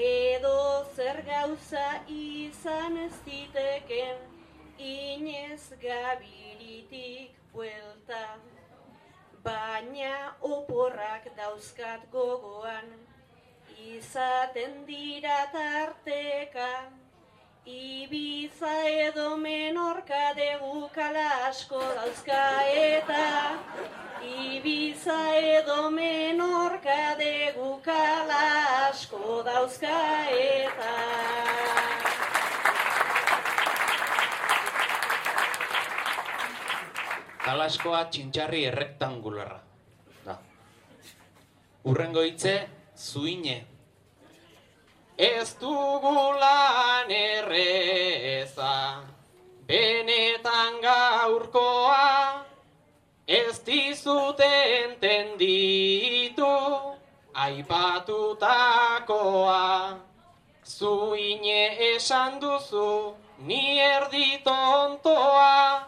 edo 0.00 0.56
zer 0.96 1.20
gauza 1.28 1.84
izan 2.16 2.96
ez 3.04 3.16
diteken, 3.28 4.18
inez 4.78 5.64
gabiritik 5.84 7.36
buelta. 7.52 8.24
Baina 9.44 10.16
oporrak 10.54 11.28
dauzkat 11.36 12.08
gogoan, 12.16 13.09
izaten 13.96 14.84
dira 14.86 15.46
tarteka, 15.52 16.70
Ibiza 17.66 18.72
edo 18.88 19.36
menorka 19.36 20.32
degu 20.34 20.88
kalasko 20.94 21.78
dauzka 21.78 22.40
eta 22.72 23.26
Ibiza 24.24 25.36
edo 25.36 25.90
menorka 25.90 27.14
degu 27.20 27.76
kalasko 27.84 29.42
dauzka 29.44 30.00
eta 30.32 30.94
Kalaskoa 37.40 38.04
txintxarri 38.12 38.64
errektangularra. 38.68 39.60
Da. 40.24 40.36
Urrengo 41.90 42.22
hitze, 42.22 42.52
zuine. 42.96 43.69
Ez 45.20 45.52
dugu 45.60 46.32
lan 46.40 47.12
erreza, 47.12 49.04
benetan 49.68 50.80
gaurkoa, 50.80 52.40
ez 53.28 53.60
dizute 53.66 54.48
entenditu, 54.80 56.48
aipatutakoa. 57.34 60.00
Zuine 60.64 61.76
esan 61.92 62.40
duzu, 62.40 63.12
ni 63.44 63.76
erdi 63.76 64.40
tontoa, 64.42 65.84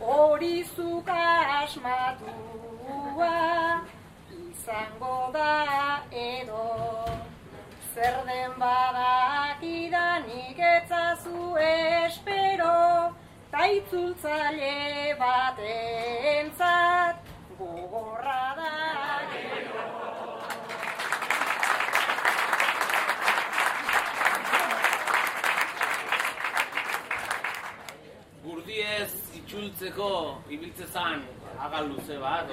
hori 0.00 0.64
zuk 0.76 1.08
asmatua 1.08 2.60
izango 4.44 5.30
da 5.32 6.02
edo. 6.12 7.03
Zer 7.94 8.16
den 8.26 8.50
badakidanik 8.58 10.58
etzazu 10.58 11.54
espero, 11.62 13.14
ta 13.52 13.68
itzultzaile 13.70 15.14
batentzat 15.20 17.16
gogorra 17.58 18.46
da 18.58 18.72
gero. 19.30 19.86
Gurdiez 28.44 29.12
itxultzeko 29.38 30.10
ibiltze 30.50 30.86
zan 30.90 31.22
agal 31.68 31.84
luze 31.92 32.16
bat, 32.18 32.50
o... 32.50 32.52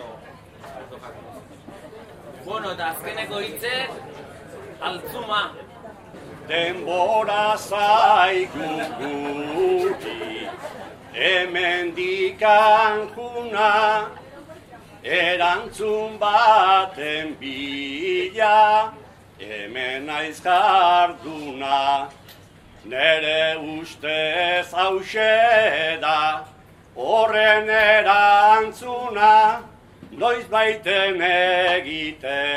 Bueno, 2.46 2.68
eta 2.74 2.86
azkeneko 2.94 3.38
hitze, 3.42 3.76
altzuma. 4.82 5.52
Denbora 6.48 7.58
zaigu 7.58 8.70
guri, 9.00 10.48
hemen 11.14 11.96
dikan 11.96 13.08
juna, 13.16 14.08
erantzun 15.04 16.20
baten 16.20 17.36
bila, 17.40 18.94
hemen 19.40 20.06
naiz 20.06 20.42
jarduna. 20.44 22.10
Nere 22.84 23.58
ustez 23.80 24.74
hause 24.74 25.98
da, 26.02 26.46
horren 26.96 27.70
erantzuna, 27.70 29.62
noiz 30.12 30.46
baiten 30.50 31.22
egitea, 31.22 32.50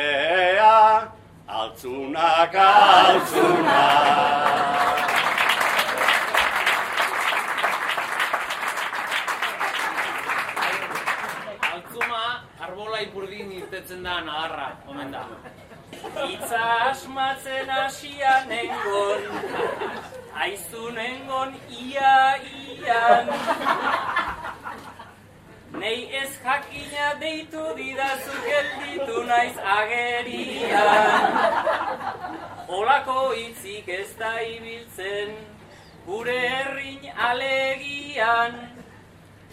altzunak 1.48 2.54
altzuna. 2.54 3.80
Altzuma, 11.72 12.22
arbola 12.60 13.00
ipurdin 13.04 13.52
irtetzen 13.58 14.02
da 14.02 14.20
nadarra, 14.20 14.70
omen 14.88 15.12
da. 15.12 15.26
Itza 16.28 16.62
asmatzen 16.90 17.68
hasia 17.70 18.44
nengon, 18.48 19.22
aizu 20.46 20.90
nengon 20.96 21.54
ia 21.70 22.36
ian. 22.40 23.30
Nei 25.78 26.08
ez 26.22 26.30
jakina 26.44 27.14
deitu 27.20 27.62
didazu 27.76 28.34
gelditu 28.46 29.22
naiz 29.26 29.56
agerian. 29.76 31.32
Olako 32.68 33.32
hitzik 33.32 33.88
ez 33.88 34.10
da 34.18 34.32
ibiltzen, 34.40 35.34
gure 36.06 36.38
herrin 36.38 37.02
alegian. 37.28 38.52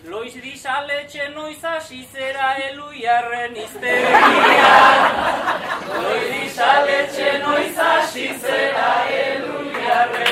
Loiz 0.10 0.34
disaletxe 0.44 1.28
noiz 1.36 1.64
hasi 1.64 2.02
zera 2.14 2.50
eluiarren 2.68 3.56
iztegian. 3.66 5.02
Loiz 6.04 6.28
disaletxe 6.36 7.30
noiz 7.44 7.78
hasi 7.78 8.28
zera 8.46 8.92
eluiarren 9.18 10.31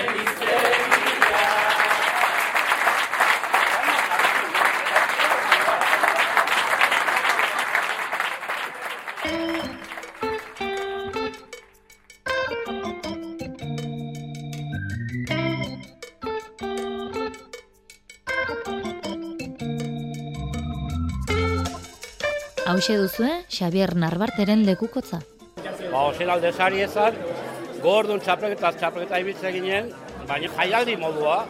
Hauxe 22.80 22.96
duzue 22.96 23.32
Xavier 23.52 23.92
Narbarteren 24.00 24.62
lekukotza. 24.64 25.18
Ba, 25.92 26.04
Osen 26.08 26.30
alde 26.32 26.54
sari 26.56 26.80
ezan, 26.86 27.18
gordun 27.84 28.22
txapelketa 28.24 28.70
txapelketa 28.78 29.18
ibiltzen 29.20 29.52
ginen, 29.58 29.90
baina 30.30 30.48
jaialdi 30.56 30.94
modua, 31.02 31.42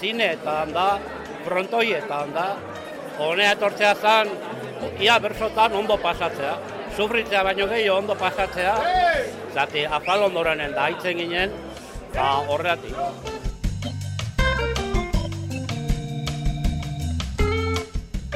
zineetan 0.00 0.72
da, 0.72 0.86
frontoietan 1.44 2.32
da. 2.32 2.46
Honea 3.20 3.50
etortzea 3.58 3.90
zan, 4.00 4.32
ia 5.04 5.18
bersotan 5.20 5.76
ondo 5.82 5.98
pasatzea. 6.00 6.54
Sufritzea 6.96 7.42
baino 7.44 7.66
gehiago 7.74 7.98
ondo 7.98 8.16
pasatzea. 8.22 8.78
Zati, 9.52 9.84
afal 10.00 10.24
ondoranen 10.30 10.72
da, 10.72 10.88
haitzen 10.88 11.20
ginen, 11.20 11.52
ba, 12.16 12.30
horreatik. 12.48 13.29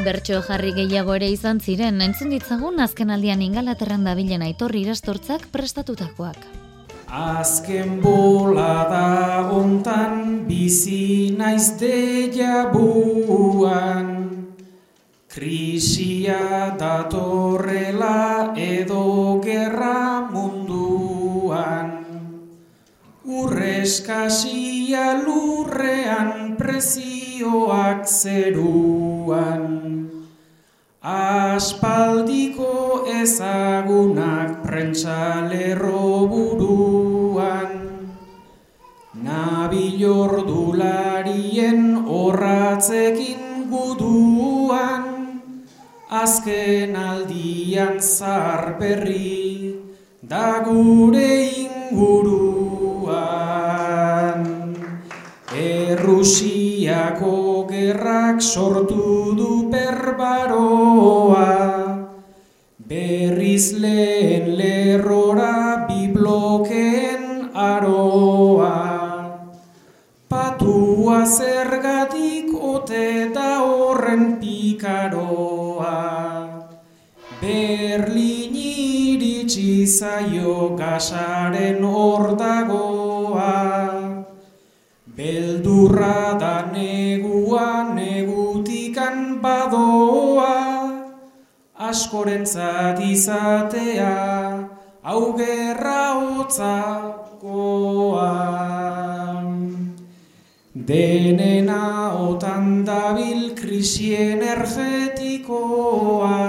Bertxo 0.05 0.43
jarri 0.45 0.75
gehiago 0.77 1.15
ere 1.17 1.31
izan 1.33 1.63
ziren, 1.65 2.03
entzun 2.05 2.29
ditzagun 2.35 2.83
azken 2.85 3.09
aldian 3.15 3.41
ingalaterran 3.41 4.03
dabilen 4.05 4.43
aitorri 4.45 4.83
irastortzak 4.85 5.47
prestatutakoak. 5.55 6.43
Azken 7.09 8.03
bola 8.03 8.85
da 8.91 9.09
ontan 9.57 10.45
bizi 10.49 11.33
naiz 11.39 11.79
deia 11.81 12.67
buan 12.75 14.13
Krisia 15.33 16.77
datorrela 16.79 18.53
edo 18.61 19.41
gerra 19.47 20.29
munduan. 20.29 21.91
Urreskasia 23.25 25.09
lurrean 25.25 26.59
prezioak 27.35 28.07
zeruan 28.07 29.65
Aspaldiko 31.05 33.05
ezagunak 33.13 34.65
prentsalerro 34.65 36.25
buruan. 36.31 37.75
Nabilordularien 39.21 42.09
horratzekin 42.09 43.69
guduan. 43.69 45.05
Azken 46.09 46.97
aldian 46.97 48.01
zar 48.01 48.81
berri 48.81 49.77
da 50.23 50.63
gure 50.65 51.53
inguruan 51.53 52.64
Errusiako 56.25 57.69
gerrak 57.69 58.41
sortu 58.41 59.37
du 59.37 59.69
berbaroa 59.69 61.49
Berriz 62.89 63.77
lehen 63.77 64.57
lerrora 64.57 65.85
bi 65.85 66.09
blokeen 66.15 67.51
aroa. 67.53 68.73
Patua 70.27 71.21
zergatik 71.29 72.57
ote 72.73 73.29
da 73.37 73.61
horren 73.61 74.41
pikaroa. 74.41 75.93
Berlin 77.43 78.57
iritsi 78.65 79.85
zaio 79.85 80.73
gasaren 80.81 81.85
hor 81.85 82.33
dagoa 82.33 83.84
Beldurra 85.15 86.35
da 86.43 86.75
negua 86.75 87.87
negutikan 87.95 89.39
badoa 89.39 90.91
Askorentzat 91.79 92.99
izatea 92.99 94.11
hau 95.07 95.39
gerra 95.39 96.19
hotzakoa. 96.19 98.35
Denena 100.75 102.19
otan 102.19 102.83
dabil 102.83 103.55
krisi 103.55 104.19
energetikoa 104.19 106.43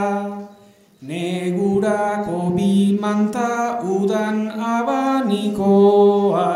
Negurako 1.06 2.50
bi 2.58 2.98
manta 2.98 3.78
udan 3.86 4.50
abanikoa 4.50 6.50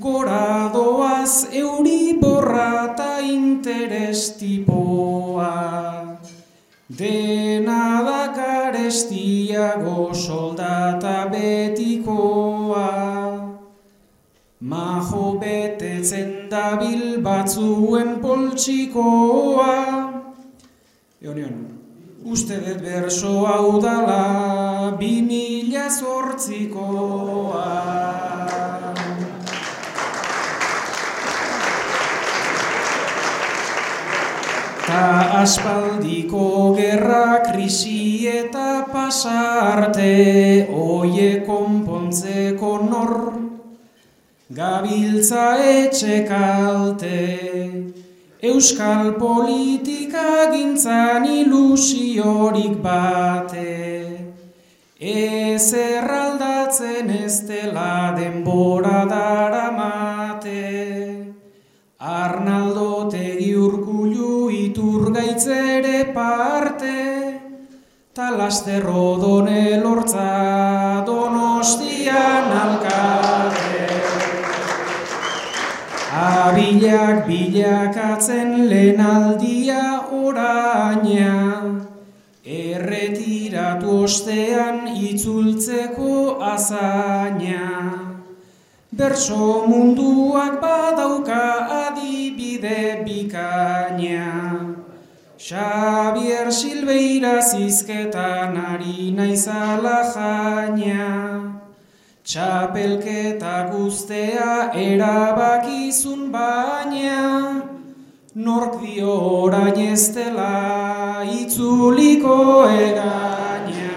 Gora 0.00 0.70
doaz 0.72 1.52
euriborra 1.52 2.92
eta 2.92 3.20
interes 3.20 4.40
tipoa. 4.40 6.16
Dena 6.88 8.00
da 8.00 8.32
garestiago 8.32 10.14
soldata 10.14 11.28
betikoa. 11.28 12.88
Majo 14.60 15.36
betetzen 15.36 16.48
dabil 16.48 17.20
batzuen 17.20 18.16
poltsikoa. 18.24 19.76
Eonion, 21.20 21.68
uste 22.24 22.56
dut 22.64 22.80
berso 22.80 23.44
hau 23.44 23.76
dala 23.76 24.96
bi 24.96 25.20
mila 25.20 25.90
zortzikoa. 25.90 27.68
Aspaldiko 35.42 36.74
gerra 36.78 37.40
krisi 37.46 38.28
eta 38.28 38.68
pasarte 38.92 40.12
oie 40.84 41.30
konpontzeko 41.46 42.72
nor 42.90 43.14
gabiltza 44.60 45.46
etxe 45.72 46.22
kalte 46.28 47.18
Euskal 48.42 49.12
politika 49.22 50.50
gintzan 50.50 51.24
ilusiorik 51.30 52.74
bate. 52.82 53.76
Ez 54.98 55.68
erraldatzen 55.78 57.10
ez 57.22 57.36
dela 57.46 58.10
denbora 58.18 59.04
daramate 59.06 59.61
talaster 68.42 68.82
odone 68.90 69.78
lortza 69.82 71.04
donostian 71.06 72.48
alkate. 72.62 73.86
Abilak 76.22 77.22
bilakatzen 77.28 78.66
lehen 78.66 79.00
aldia 79.00 79.84
oraina, 80.10 81.38
erretiratu 82.42 84.02
ostean 84.08 84.90
itzultzeko 84.90 86.42
azaina. 86.42 87.70
Berso 88.90 89.66
munduak 89.70 90.58
badauka 90.66 91.46
adibide 91.78 93.06
bikaina. 93.06 94.71
Xabier 95.42 96.52
Silveira 96.52 97.42
zizketan 97.42 98.54
ari 98.56 99.10
naizala 99.10 99.96
jaina. 100.14 101.06
Txapelketa 102.22 103.54
guztea 103.72 104.70
erabakizun 104.82 106.30
baina. 106.30 107.58
Nork 108.36 108.78
dio 108.84 109.16
orain 109.40 109.80
ez 109.88 110.14
dela 110.14 111.26
itzuliko 111.40 112.38
egaina. 112.76 113.90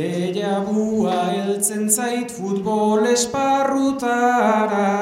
Deia 0.00 0.60
bua 0.68 1.16
heltzen 1.32 1.88
zait 1.88 2.28
futbol 2.28 3.08
esparrutara, 3.16 4.92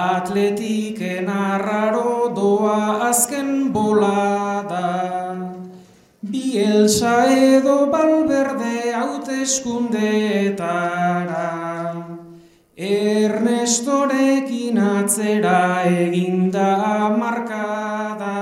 atletiken 0.00 1.28
arraro 1.28 2.21
doa 2.42 3.08
azken 3.08 3.50
bolada. 3.74 4.88
Bielsa 6.32 7.14
edo 7.30 7.76
balberde 7.92 8.76
hauteskundeetara, 8.98 11.48
Ernestorekin 12.92 14.78
atzera 14.78 15.62
eginda 16.02 16.70
markada. 17.20 18.38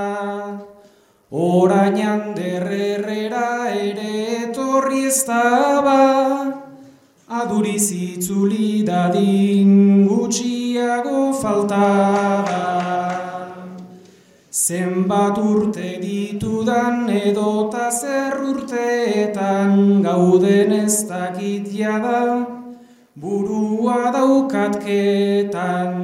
Orain 1.49 2.21
derrerrera 2.37 3.49
ere 3.87 4.13
etorri 4.43 5.01
ez 5.11 5.19
daba, 5.29 6.01
aduriz 7.41 7.87
itzuli 8.07 8.71
dadin 8.89 9.71
gutxiago 10.09 11.21
faltada. 11.43 12.50
Zenbat 14.71 15.35
urte 15.35 15.99
ditudan 15.99 17.09
edota 17.11 17.89
zer 17.91 18.37
urteetan 18.39 19.73
gauden 20.05 20.71
ez 20.71 21.09
dakit 21.09 21.65
jada, 21.75 22.21
burua 23.19 24.13
daukatketan, 24.15 25.97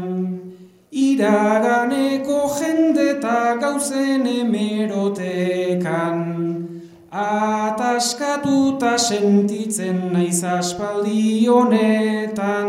iraganeko 0.91 2.39
jendeta 2.57 3.55
gauzen 3.61 4.27
emerotekan, 4.33 6.19
ataskatuta 7.23 8.97
sentitzen 8.97 10.11
naiz 10.11 10.43
aspaldi 10.43 11.47
honetan, 11.47 12.67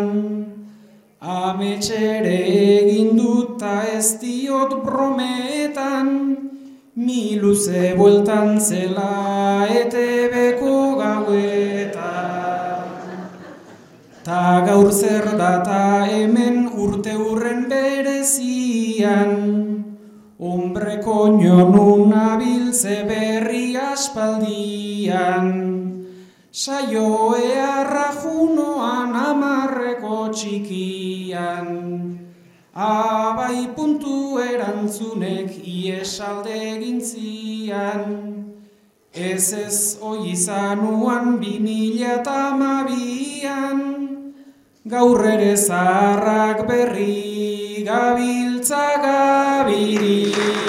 ametxere 1.21 2.37
egin 2.47 3.17
duta 3.17 3.83
ez 3.91 4.21
diot 4.21 4.85
brometan, 4.85 6.11
mi 6.95 7.39
luze 7.41 7.95
bueltan 7.99 8.61
zela 8.61 9.67
etebeko 9.67 10.95
gauetan. 11.01 12.87
Ta 14.23 14.63
gaur 14.67 14.93
zer 14.93 15.37
data 15.39 16.07
hemen 16.07 16.69
urte 16.77 17.15
hurren 17.19 17.67
berezian, 17.69 19.35
hombre 20.39 21.01
koño 21.03 21.67
nun 21.75 22.13
abiltze 22.13 23.03
berri 23.09 23.75
aspaldian, 23.75 25.47
saio 26.51 27.35
earra 27.37 28.09
junoan 28.23 29.13
amarreko 29.15 30.29
txikian, 30.33 31.69
abai 32.75 33.69
puntu 33.77 34.39
erantzunek 34.41 35.61
iesalde 35.61 36.57
egin 36.73 37.01
zian, 37.01 38.05
ez 39.13 39.53
ez 39.53 39.99
oi 40.01 40.33
izanuan 40.33 41.37
bi 41.41 41.59
mila 41.61 42.15
eta 42.21 42.39
hamabian, 42.49 43.85
gaur 44.87 45.25
ere 45.35 45.53
zaharrak 45.57 46.65
berri 46.69 47.85
gabiltza 47.85 48.87
gabiria. 49.05 50.68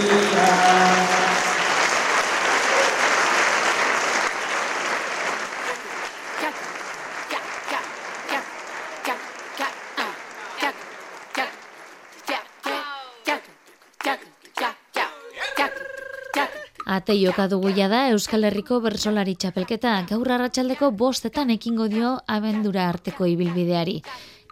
Ate 17.10 17.18
joka 17.26 17.48
dugu 17.50 17.72
da 17.74 18.12
Euskal 18.14 18.44
Herriko 18.44 18.78
bersolari 18.86 19.34
txapelketa 19.34 20.06
gaur 20.06 20.30
arratsaldeko 20.30 20.92
bostetan 20.92 21.50
ekingo 21.50 21.88
dio 21.90 22.20
abendura 22.28 22.84
arteko 22.88 23.26
ibilbideari. 23.26 24.04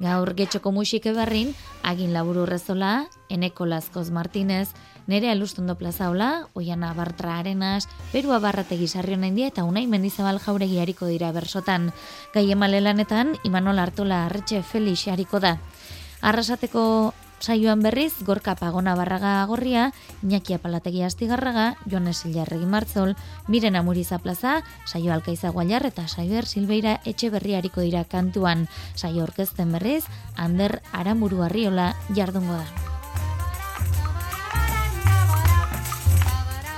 Gaur 0.02 0.34
getxoko 0.34 0.72
musike 0.72 1.14
berrin, 1.14 1.54
agin 1.84 2.14
laburu 2.14 2.48
rezola, 2.48 3.06
eneko 3.30 3.68
Lazkoz 3.68 4.10
Martinez, 4.10 4.70
nere 5.06 5.30
alustondo 5.30 5.76
plazaola, 5.76 6.48
oiana 6.56 6.96
Bartra 6.98 7.38
Arenas, 7.38 7.88
Perua 8.12 8.40
Barrategi 8.40 8.88
Sarrion 8.88 9.24
India 9.24 9.54
eta 9.54 9.64
Unai 9.64 9.86
Mendizabal 9.86 10.40
jauregi 10.40 10.80
hariko 10.80 11.06
dira 11.06 11.32
bersotan. 11.32 11.92
Gai 12.34 12.48
lanetan, 12.56 13.38
Imanol 13.44 13.78
Artola 13.78 14.26
Arretxe 14.26 14.64
Felix 14.64 15.08
hariko 15.08 15.40
da. 15.40 15.60
Arrasateko 16.22 17.14
saioan 17.40 17.82
berriz, 17.82 18.14
Gorka 18.26 18.56
Pagona 18.56 18.96
Barraga 18.96 19.46
Gorria, 19.46 19.94
Iñaki 20.24 20.54
Apalategi 20.54 21.04
Astigarraga, 21.04 21.78
Jones 21.90 22.26
Ilarregi 22.26 22.66
Martzol, 22.66 23.16
Miren 23.48 23.76
Amuriza 23.76 24.20
Plaza, 24.20 24.64
saio 24.86 25.14
Alkaiza 25.14 25.50
Gualar 25.50 25.86
eta 25.86 26.08
Saiber 26.08 26.46
Silbeira 26.46 27.00
etxe 27.06 27.30
berriariko 27.30 27.82
dira 27.82 28.04
kantuan. 28.04 28.68
Saio 28.96 29.24
orkezten 29.24 29.72
berriz, 29.72 30.06
Ander 30.36 30.82
Aramuru 30.92 31.44
Arriola 31.44 31.96
jardungo 32.16 32.54
da. 32.54 32.66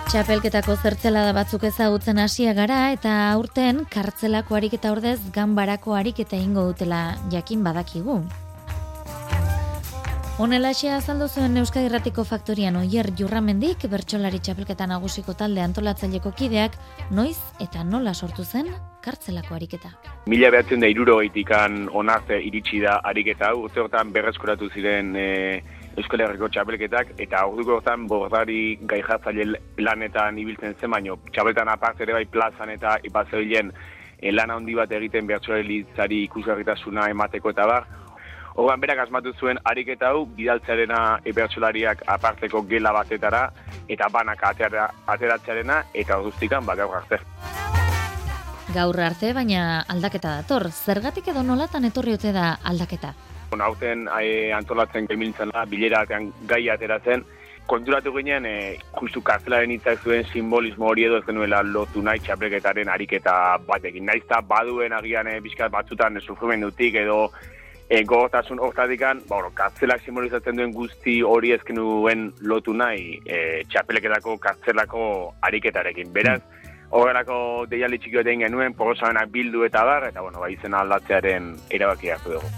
Txapelketako 0.10 0.74
zertzelada 0.82 1.36
batzuk 1.38 1.68
ezagutzen 1.70 2.18
hasia 2.18 2.56
gara 2.58 2.80
eta 2.96 3.12
aurten 3.30 3.84
kartzelako 3.94 4.58
ariketa 4.58 4.90
ordez 4.96 5.20
ganbarako 5.36 5.94
ariketa 5.94 6.36
ingo 6.36 6.66
dutela 6.72 7.04
jakin 7.30 7.62
badakigu. 7.62 8.24
Honelaxe 10.40 10.88
azaldu 10.88 11.26
zuen 11.28 11.60
Euskadi 11.60 11.90
Irratiko 11.90 12.24
Faktorian 12.24 12.78
oier 12.80 13.10
jurramendik 13.20 13.82
bertsolari 13.92 14.40
txapelketa 14.40 14.86
nagusiko 14.88 15.34
talde 15.36 15.60
antolatzaileko 15.60 16.32
kideak 16.32 16.78
noiz 17.12 17.36
eta 17.60 17.84
nola 17.84 18.14
sortu 18.14 18.46
zen 18.46 18.70
kartzelako 19.04 19.58
ariketa. 19.58 19.92
Mila 20.32 20.54
behatzen 20.56 20.80
da 20.80 20.88
iruro 20.88 21.18
onartze 21.20 22.40
iritsi 22.40 22.80
da 22.80 23.02
ariketa 23.04 23.50
hau, 23.50 23.66
urte 23.66 23.82
hortan 23.82 24.14
berreskuratu 24.16 24.70
ziren 24.70 25.14
e, 25.18 25.62
Euskal 25.98 26.22
Herriko 26.22 26.48
txapelketak, 26.48 27.20
eta 27.20 27.46
orduko 27.46 27.82
hortan 27.82 28.08
bordari 28.08 28.80
gai 28.80 29.04
lanetan 29.78 30.38
ibiltzen 30.38 30.76
zen, 30.80 30.90
baino 30.90 31.20
txapeltan 31.34 31.68
aparte 31.68 32.04
ere 32.04 32.14
bai 32.14 32.26
plazan 32.26 32.70
eta 32.70 32.96
ipatzoilen 33.04 33.74
e, 34.22 34.32
lana 34.32 34.56
handi 34.56 34.74
bat 34.74 34.90
egiten 34.90 35.28
bertsolari 35.28 36.24
ikusgarritasuna 36.24 37.10
emateko 37.10 37.50
eta 37.50 37.68
bar, 37.68 37.88
Orduan 38.56 38.82
berak 38.82 39.06
asmatu 39.06 39.34
zuen 39.40 39.60
ariketa 39.64 40.10
hau 40.14 40.26
bidaltzearena 40.38 41.20
ebertsolariak 41.32 42.04
aparteko 42.08 42.64
gela 42.68 42.92
batetara 42.96 43.50
eta 43.88 44.10
banak 44.10 44.44
atera, 44.44 44.90
ateratzearena 45.08 45.84
eta 45.94 46.20
guztikan 46.26 46.66
ba 46.66 46.76
gaur 46.76 46.96
arte. 47.02 47.20
Gaur 48.74 49.00
arte 49.02 49.34
baina 49.34 49.82
aldaketa 49.90 50.36
dator. 50.42 50.70
Zergatik 50.70 51.28
edo 51.32 51.44
nolatan 51.44 51.86
etorri 51.90 52.14
ote 52.14 52.32
da 52.32 52.52
aldaketa? 52.64 53.14
Bueno, 53.50 53.66
hauten 53.66 54.08
e, 54.20 54.52
antolatzen 54.54 55.08
gemiltzen 55.10 55.50
da, 55.50 55.64
bilera 55.66 56.04
gai 56.06 56.62
ateratzen, 56.70 57.24
konturatu 57.70 58.14
ginen, 58.14 58.46
e, 58.46 58.78
justu 59.00 59.24
kartelaren 59.26 59.72
hitzak 59.74 60.04
zuen 60.06 60.26
simbolismo 60.30 60.90
hori 60.90 61.08
edo 61.08 61.18
ez 61.18 61.26
genuela 61.26 61.64
lotu 61.66 62.04
nahi 62.06 62.22
txapreketaren 62.26 62.90
ariketa 62.90 63.34
batekin. 63.66 64.06
Naiz 64.06 64.22
eta 64.24 64.42
baduen 64.46 64.94
agian 64.94 65.30
e, 65.30 65.40
bizkat 65.46 65.74
batzutan 65.74 66.22
sufrimendutik 66.22 66.98
edo 67.02 67.32
e, 67.90 68.04
gogotasun 68.04 68.60
hortatikan, 68.60 69.24
ba, 69.28 69.36
bueno, 69.36 69.52
kartzelak 69.58 70.06
simbolizatzen 70.06 70.56
duen 70.56 70.72
guzti 70.72 71.20
hori 71.26 71.52
ezken 71.58 71.82
duen 71.82 72.30
lotu 72.40 72.74
nahi 72.78 73.18
e, 73.26 73.66
txapeleketako 73.70 74.38
kartzelako 74.38 75.04
ariketarekin. 75.50 76.14
Beraz, 76.14 76.40
horrelako 76.92 77.66
deiali 77.70 78.00
txiki 78.00 78.22
egin 78.22 78.46
genuen, 78.46 78.78
porosamenak 78.78 79.34
bildu 79.34 79.66
eta 79.66 79.84
bar, 79.86 80.10
eta 80.14 80.22
bueno, 80.22 80.40
ba, 80.40 80.50
izena 80.54 80.86
aldatzearen 80.86 81.56
erabakia 81.70 82.18
hartu 82.18 82.38
dugu. 82.38 82.58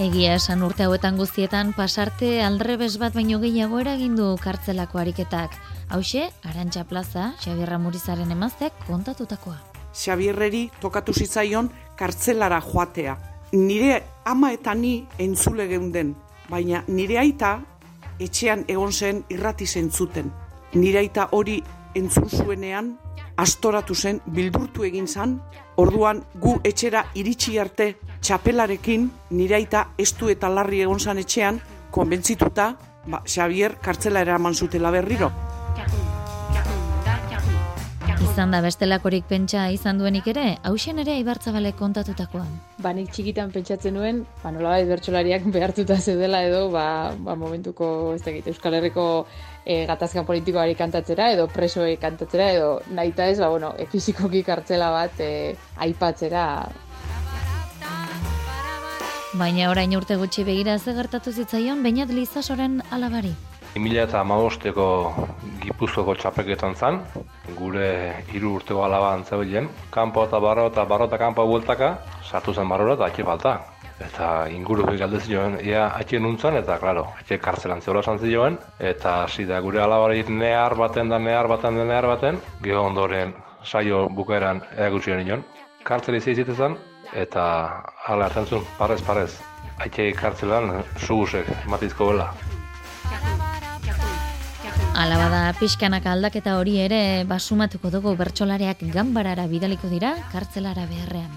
Egia 0.00 0.34
esan 0.38 0.62
urte 0.64 0.86
hauetan 0.86 1.18
guztietan 1.20 1.74
pasarte 1.76 2.38
aldrebes 2.42 2.94
bat 2.98 3.12
baino 3.12 3.36
gehiago 3.42 3.82
eragindu 3.82 4.32
kartzelako 4.40 4.98
ariketak. 4.98 5.58
Hauxe, 5.90 6.30
Arantxa 6.46 6.86
Plaza, 6.88 7.34
Xabierra 7.42 7.76
Murizaren 7.82 8.32
emazteak 8.32 8.72
kontatutakoa. 8.86 9.69
Xabierreri 9.92 10.70
tokatu 10.80 11.12
zitzaion 11.12 11.70
kartzelara 11.96 12.60
joatea. 12.60 13.16
Nire 13.52 14.02
ama 14.24 14.52
eta 14.52 14.74
ni 14.74 15.06
entzule 15.18 15.66
geunden, 15.68 16.14
baina 16.48 16.84
nire 16.88 17.18
aita 17.18 17.58
etxean 18.20 18.64
egon 18.68 18.92
zen 18.92 19.24
irrati 19.28 19.66
zentzuten. 19.66 20.30
Nire 20.74 20.98
aita 21.02 21.28
hori 21.32 21.58
entzun 21.94 22.28
zuenean, 22.28 22.92
astoratu 23.36 23.94
zen, 23.94 24.20
bilburtu 24.26 24.84
egin 24.84 25.08
zan, 25.08 25.40
orduan 25.76 26.22
gu 26.34 26.58
etxera 26.64 27.06
iritsi 27.14 27.58
arte 27.58 27.94
txapelarekin 28.20 29.10
nire 29.30 29.56
aita 29.56 29.88
estu 29.98 30.28
eta 30.30 30.48
larri 30.48 30.82
egon 30.84 31.00
zan 31.00 31.18
etxean, 31.18 31.60
konbentzituta, 31.90 32.74
ba, 33.06 33.22
Xavier 33.26 33.80
kartzela 33.82 34.20
eraman 34.20 34.54
zutela 34.54 34.92
berriro 34.94 35.32
izan 38.24 38.52
da 38.52 38.60
bestelakorik 38.64 39.24
pentsa 39.28 39.66
izan 39.72 39.98
duenik 40.00 40.26
ere, 40.32 40.44
hausen 40.68 41.00
ere 41.02 41.16
ibartzabale 41.20 41.72
kontatutakoan. 41.78 42.50
Ba, 42.84 42.92
nik 42.96 43.10
txikitan 43.12 43.52
pentsatzen 43.54 43.96
nuen, 43.96 44.22
ba, 44.42 44.52
nola 44.54 44.74
bai 44.76 44.84
bertxolariak 44.88 45.46
behartuta 45.56 45.96
zeudela 46.00 46.42
edo, 46.46 46.66
ba, 46.74 47.12
ba 47.16 47.36
momentuko, 47.38 48.12
ez 48.14 48.22
da 48.24 48.34
Euskal 48.52 48.78
Herriko 48.78 49.06
e, 49.64 49.84
gatazkan 49.90 50.28
politikoari 50.28 50.76
kantatzera, 50.78 51.30
edo 51.34 51.48
presoe 51.52 51.96
kantatzera, 52.00 52.50
edo 52.56 52.70
nahi 52.96 53.14
ez, 53.16 53.38
ba, 53.40 53.48
bueno, 53.48 53.74
e, 53.78 53.86
fizikoki 53.90 54.44
kartzela 54.46 54.90
bat 54.94 55.20
e, 55.20 55.56
aipatzera. 55.76 56.46
Baina 59.34 59.70
orain 59.70 59.94
urte 59.96 60.16
gutxi 60.16 60.44
begira 60.44 60.78
ze 60.78 60.92
gertatu 60.92 61.32
zitzaion, 61.32 61.82
bainat 61.82 62.10
lizasoren 62.10 62.82
alabari. 62.90 63.34
2000 63.74 64.02
eta 64.02 64.20
amagosteko 64.20 64.86
gipuzkoko 65.62 66.14
txapeketan 66.18 66.74
zan, 66.74 67.00
gure 67.58 67.90
hiru 68.32 68.56
urteko 68.58 68.82
alaba 68.84 69.12
antzabilen, 69.14 69.68
kanpo 69.94 70.24
eta 70.26 70.40
barro 70.42 70.66
eta 70.72 70.84
barro 70.90 71.06
eta 71.06 71.18
kanpo 71.18 71.46
bueltaka, 71.46 71.92
sartu 72.24 72.54
zen 72.54 72.68
barrora 72.68 72.96
eta 72.98 73.06
atxe 73.06 73.26
falta. 73.26 73.54
Eta 74.00 74.48
inguru 74.48 74.86
galdez 74.96 75.26
joan, 75.28 75.58
ia 75.60 75.86
atxe 75.92 76.18
nuntzan, 76.18 76.56
eta 76.56 76.78
klaro, 76.80 77.04
atxe 77.20 77.38
kartzelan 77.38 77.82
zehola 77.84 78.02
zantzi 78.02 78.32
joan, 78.32 78.56
eta 78.78 79.24
hasi 79.24 79.44
gure 79.44 79.82
alabari 79.82 80.24
nehar 80.28 80.74
baten 80.74 81.08
da 81.08 81.18
nehar 81.18 81.46
baten 81.46 81.76
da 81.76 81.84
nehar 81.84 82.06
baten, 82.06 82.40
geho 82.62 82.82
ondoren 82.82 83.34
saio 83.62 84.08
bukaeran 84.08 84.62
erakutsi 84.76 85.12
nion. 85.24 85.44
Kartzeli 85.84 86.20
zeizitezan, 86.20 86.78
eta 87.12 87.44
hala 88.06 88.24
hartzen 88.24 88.46
zuen, 88.46 88.64
parez, 88.78 89.02
parez. 89.02 89.32
Aitxe 89.80 90.12
kartzelan, 90.12 90.82
sugusek, 90.98 91.46
matizko 91.68 92.12
bela. 92.12 92.32
Ala 95.00 95.16
bada 95.16 95.54
pixkanaka 95.56 96.10
aldaketa 96.12 96.58
hori 96.60 96.74
ere 96.84 97.24
basumatuko 97.24 97.88
dugu 97.88 98.12
bertsolareak 98.18 98.82
ganbarara 98.92 99.46
bidaliko 99.48 99.88
dira 99.88 100.10
kartzelara 100.28 100.84
beharrean. 100.90 101.30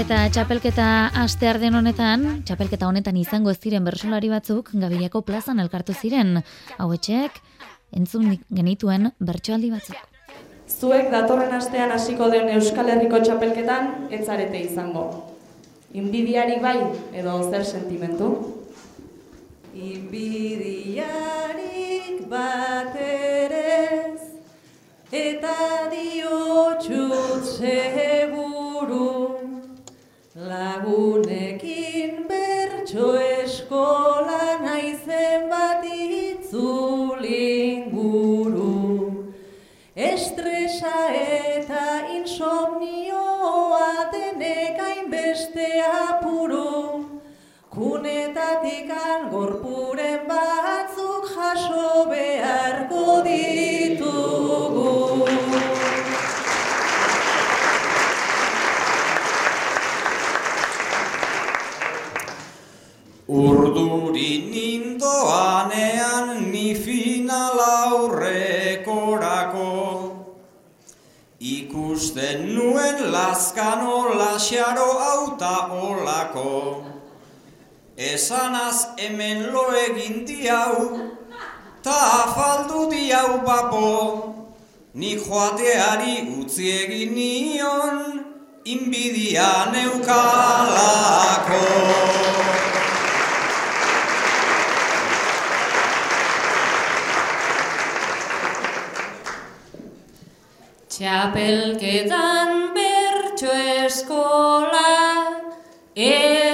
Eta 0.00 0.22
txapelketa 0.32 0.88
aste 1.20 1.50
arden 1.52 1.76
honetan, 1.76 2.26
txapelketa 2.48 2.88
honetan 2.88 3.20
izango 3.20 3.52
ez 3.52 3.58
ziren 3.60 3.84
bersolari 3.84 4.32
batzuk 4.32 4.72
Gabiriako 4.72 5.20
plazan 5.20 5.60
elkartu 5.60 5.92
ziren. 5.92 6.40
Hauetxek, 6.80 7.36
entzun 7.92 8.38
genituen 8.48 9.12
bertsoaldi 9.20 9.74
batzuk. 9.76 10.00
Zuek 10.66 11.12
datorren 11.12 11.52
astean 11.60 11.92
hasiko 11.92 12.32
den 12.32 12.48
Euskal 12.56 12.88
Herriko 12.88 13.20
txapelketan 13.20 14.08
etzarete 14.08 14.64
izango. 14.64 15.10
Inbidiarik 15.92 16.64
bai 16.64 16.78
edo 17.12 17.42
zer 17.50 17.68
sentimentu? 17.68 18.55
Inbidiarik 19.76 21.04
bat 22.30 22.96
erez 22.96 24.22
eta 25.12 25.56
diotxut 25.92 27.44
seguru 27.44 29.10
lagunekin 30.48 32.24
bertso 32.30 33.08
eskola 33.20 34.44
naizen 34.64 35.44
bat 35.52 35.84
itzulinguru 35.84 36.96
estresa 39.94 40.96
eta 41.12 41.84
insomnioa 42.16 43.92
denek 44.16 44.80
hainbeste 44.88 45.68
apuru 45.92 46.72
Kunetatik 47.76 48.88
gorpuren 49.30 50.22
batzuk 50.28 51.26
jaso 51.28 52.08
beharko 52.08 53.20
ditugu. 53.26 55.15
Esanaz 78.16 78.78
hemen 78.96 79.52
lo 79.52 79.64
egin 79.76 80.24
diau. 80.28 80.76
Ta 81.84 81.96
afaldu 82.24 82.80
diau 82.92 83.32
bapo. 83.46 83.88
Ni 85.00 85.10
joateari 85.24 86.14
utzi 86.40 86.64
egin 86.80 87.12
nion 87.16 87.96
Inbidia 88.74 89.50
neukalako. 89.74 91.60
Txapelketan 100.88 102.50
bertso 102.80 103.52
eskola 103.84 104.90
eta 105.94 106.45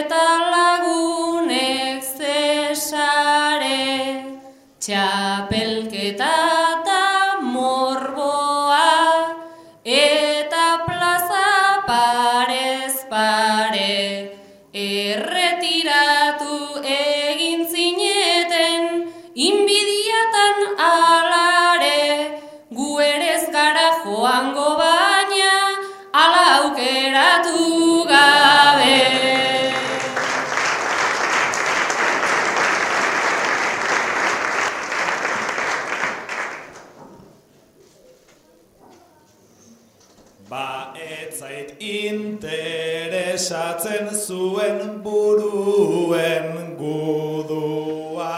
zuen 44.33 45.03
buruen 45.05 46.77
gudua. 46.81 48.37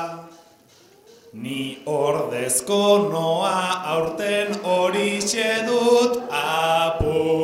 Ni 1.33 1.83
ordezko 1.87 2.83
noa 3.13 3.59
aurten 3.93 4.49
hori 4.65 5.21
dut 5.69 6.15
apurua. 6.41 7.37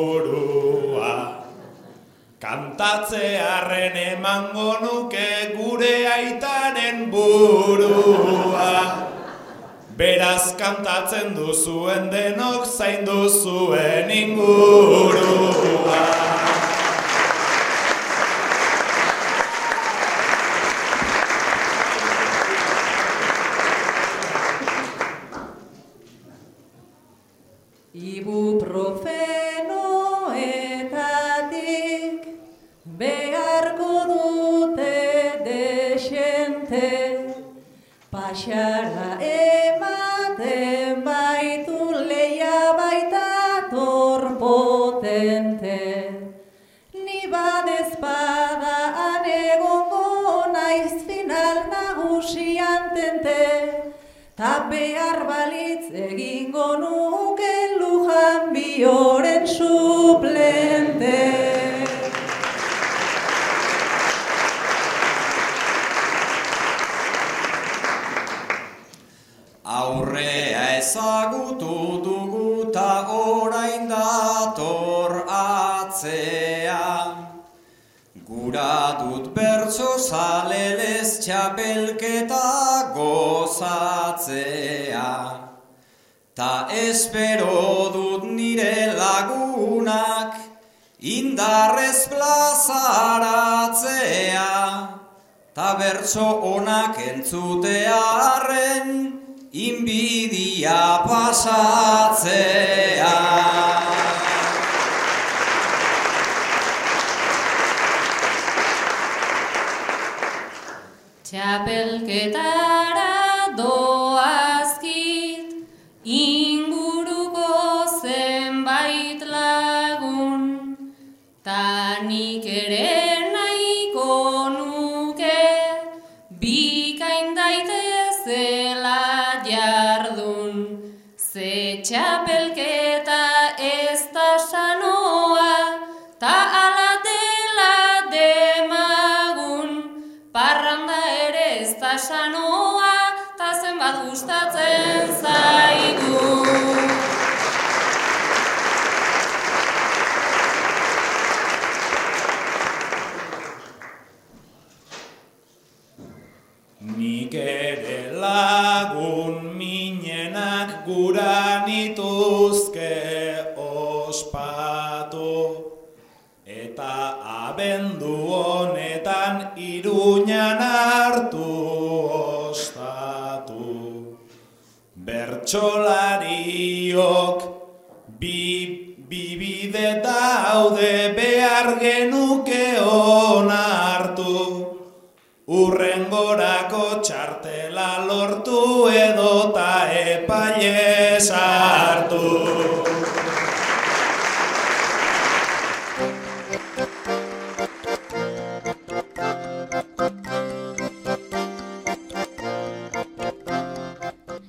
Kantatzearen 2.43 3.95
emango 4.03 4.71
nuke 4.83 5.29
gure 5.55 5.95
aitaren 6.17 7.11
burua. 7.11 8.75
Beraz 9.97 10.45
kantatzen 10.59 11.35
duzuen 11.35 12.03
denok 12.11 12.65
zain 12.65 13.05
duzuen 13.05 14.09
ingurua 14.09 16.01
bertso 96.01 96.41
onak 96.57 96.97
entzutearen 96.97 98.87
inbidia 99.53 101.05
pasatzea. 101.05 102.31
Txapelketara 111.21 113.10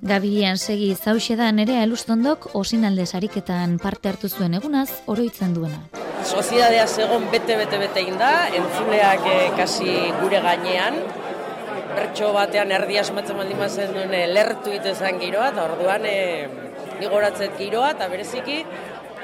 Gabirian 0.02 0.58
segi 0.58 0.88
zauxe 0.98 1.36
da 1.38 1.52
nerea 1.54 1.84
elustondok 1.86 2.48
osinalde 2.58 3.04
sariketan 3.06 3.76
parte 3.78 4.10
hartu 4.10 4.26
zuen 4.28 4.56
egunaz 4.58 4.88
oroitzen 5.06 5.52
duena. 5.54 5.78
Soziedadea 6.26 6.88
segon 6.90 7.28
bete-bete-bete 7.30 8.02
da, 8.18 8.32
entzuleak 8.50 9.28
eh, 9.30 9.52
kasi 9.54 9.94
gure 10.18 10.40
gainean, 10.42 10.98
bertso 11.94 12.32
batean 12.34 12.74
erdi 12.74 12.98
asmatzen 12.98 13.38
baldin 13.38 13.60
mazen 13.62 13.94
duen 13.94 14.14
eh, 14.18 14.26
lertu 14.26 14.74
itezan 14.74 15.22
giroa, 15.22 15.52
eta 15.54 15.68
orduan 15.70 16.08
e, 16.10 16.16
igoratzet 17.06 17.54
giroa, 17.60 17.92
eta 17.94 18.10
bereziki 18.10 18.58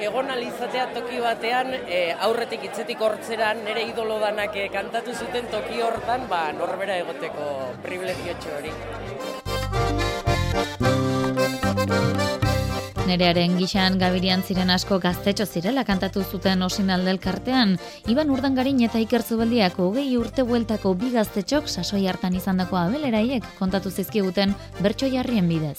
egon 0.07 0.31
alizatea 0.31 0.87
toki 0.95 1.19
batean 1.25 1.75
e, 1.81 2.05
aurretik 2.29 2.69
hitzetik 2.69 3.03
hortzeran 3.03 3.65
nire 3.67 3.83
idolo 3.91 4.21
danak 4.23 4.55
eh, 4.55 4.71
kantatu 4.71 5.15
zuten 5.15 5.51
toki 5.51 5.83
hortan, 5.83 6.31
ba, 6.31 6.47
norbera 6.55 7.03
egoteko 7.03 7.51
privilegiotxo 7.83 8.57
hori. 8.61 8.75
Nerearen 13.09 13.55
gixan 13.57 13.95
gabirian 13.97 14.43
ziren 14.45 14.69
asko 14.69 14.99
gaztetxo 15.01 15.47
zirela 15.49 15.81
kantatu 15.89 16.21
zuten 16.23 16.61
osinalde 16.67 17.09
elkartean, 17.15 17.73
Iban 18.13 18.29
Urdangarin 18.35 18.83
eta 18.85 19.01
Iker 19.01 19.25
Zubeldiak 19.25 19.79
hogei 19.81 20.11
urte 20.21 20.45
bueltako 20.45 20.93
bi 21.01 21.09
gaztetxok 21.15 21.71
sasoi 21.73 22.05
hartan 22.11 22.37
izandako 22.37 22.77
abeleraiek 22.77 23.49
kontatu 23.59 23.89
zizkiguten 23.89 24.53
bertso 24.85 25.09
jarrien 25.09 25.49
bidez. 25.49 25.79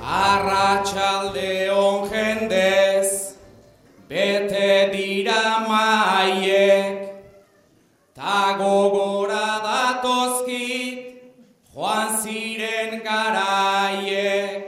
Arratxalde 0.00 1.68
on 1.76 2.08
jendez, 2.08 3.36
bete 4.08 4.88
dira 4.96 5.60
maiek, 5.68 7.04
ta 8.16 8.56
gogora 8.56 9.60
datozkit, 9.68 10.69
joan 11.80 12.12
ziren 12.22 13.00
garaiek. 13.04 14.64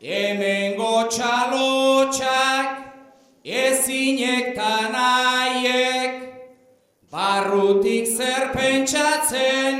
Hemengo 0.00 0.94
txalotxak, 1.12 2.68
ezinek 3.44 4.54
ta 4.56 4.76
nahiek, 4.94 6.14
barrutik 7.12 8.08
zer 8.16 8.48
pentsatzen, 8.56 9.76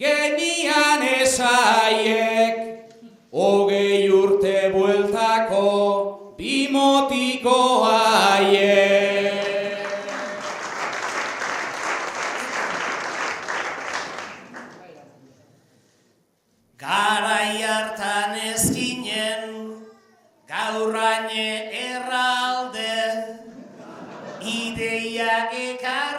genian 0.00 1.04
esaiek. 1.20 2.56
Hogei 3.36 4.08
urte 4.22 4.56
bueltako 4.72 5.68
bimotiko 6.38 7.60
ideiak 25.52 26.09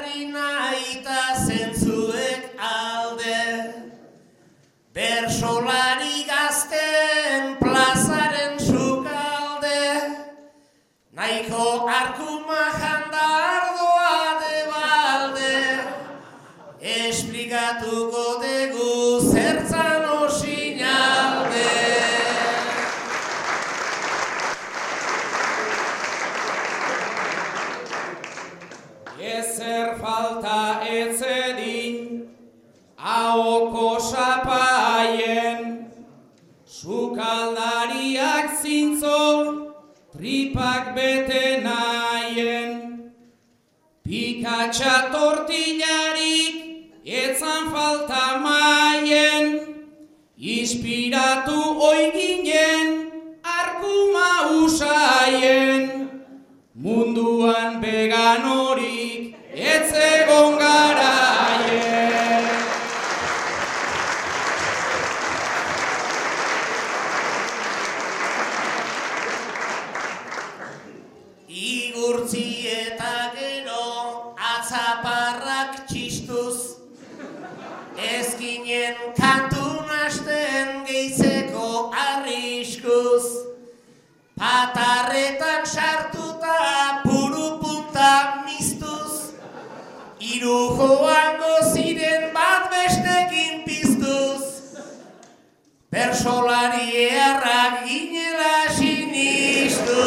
Persolari 95.91 96.87
eharrak 96.95 97.83
ginela 97.83 98.71
sinistu. 98.71 100.05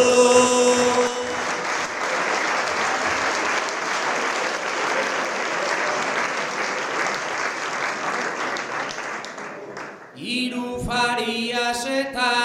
Iru 10.16 10.80
farias 10.87 11.85
eta 11.85 12.43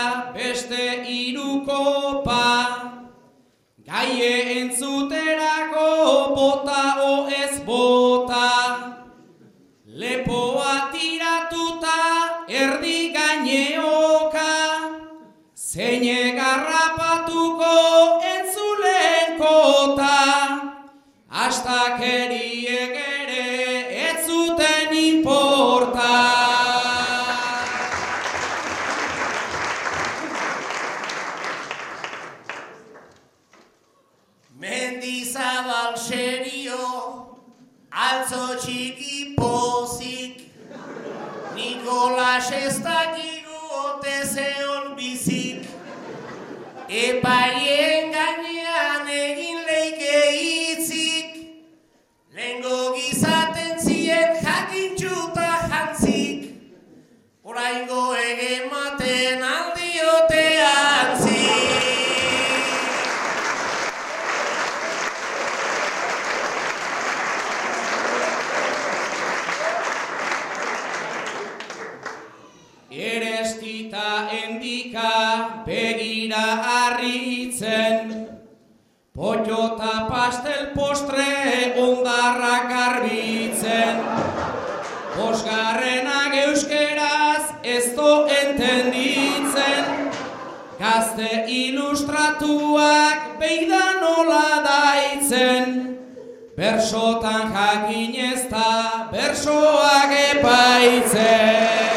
Bersotan 96.60 97.55
jakin 97.55 98.12
ez 98.20 98.51
da, 98.51 99.07
bersoak 99.12 100.12
epaitzen. 100.12 101.89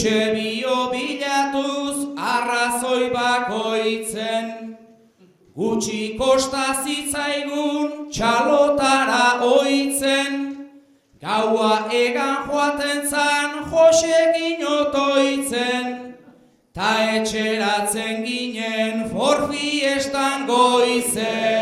Eusebio 0.00 0.88
bilatuz 0.90 2.16
arrazoi 2.16 3.10
bakoitzen, 3.12 4.46
gutxi 5.54 6.16
kosta 6.16 6.62
zitzaigun 6.84 8.08
txalotara 8.08 9.44
oitzen, 9.44 10.40
gaua 11.20 11.74
egan 11.92 12.48
joaten 12.48 13.04
zan 13.12 13.60
josekin 13.68 14.64
otoitzen, 14.72 15.86
ta 16.72 16.96
etxeratzen 17.20 18.24
ginen 18.24 19.04
forfiestan 19.12 20.46
goizen. 20.48 21.59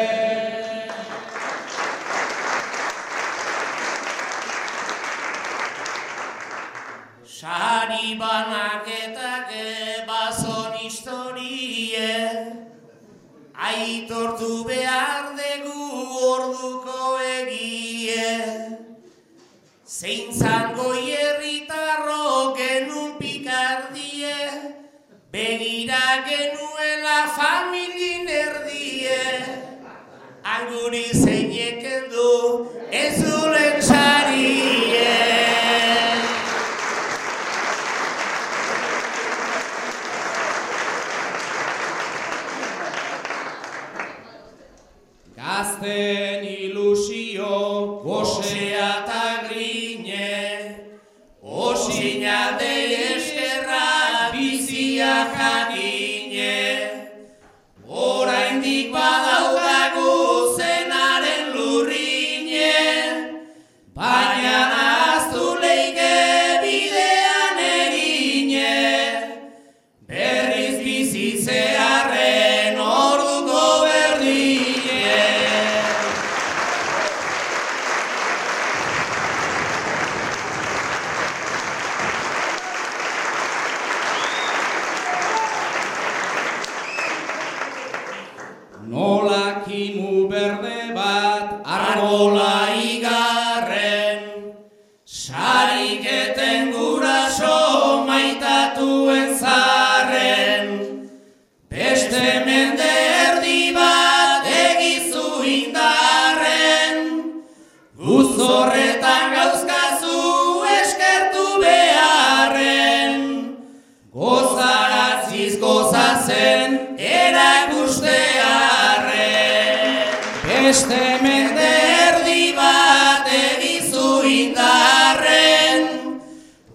Sari 7.48 8.20
banaketak 8.20 9.48
bazon 10.04 10.72
historie 10.76 12.12
Aitortu 13.56 14.68
behar 14.68 15.32
dugu 15.64 15.86
orduko 16.32 17.16
egie. 17.24 18.36
Zein 19.96 20.28
zango 20.40 20.92
hierritarro 20.92 22.52
genun 22.58 23.16
pikardie 23.16 24.36
Begira 25.32 26.04
genuela 26.28 27.18
familin 27.38 28.28
erdie. 28.28 29.24
Anguri 30.44 31.06
zeinek 31.24 32.12
du 32.12 32.30
ez 32.92 33.24
ulen 33.24 33.80
de 45.88 46.17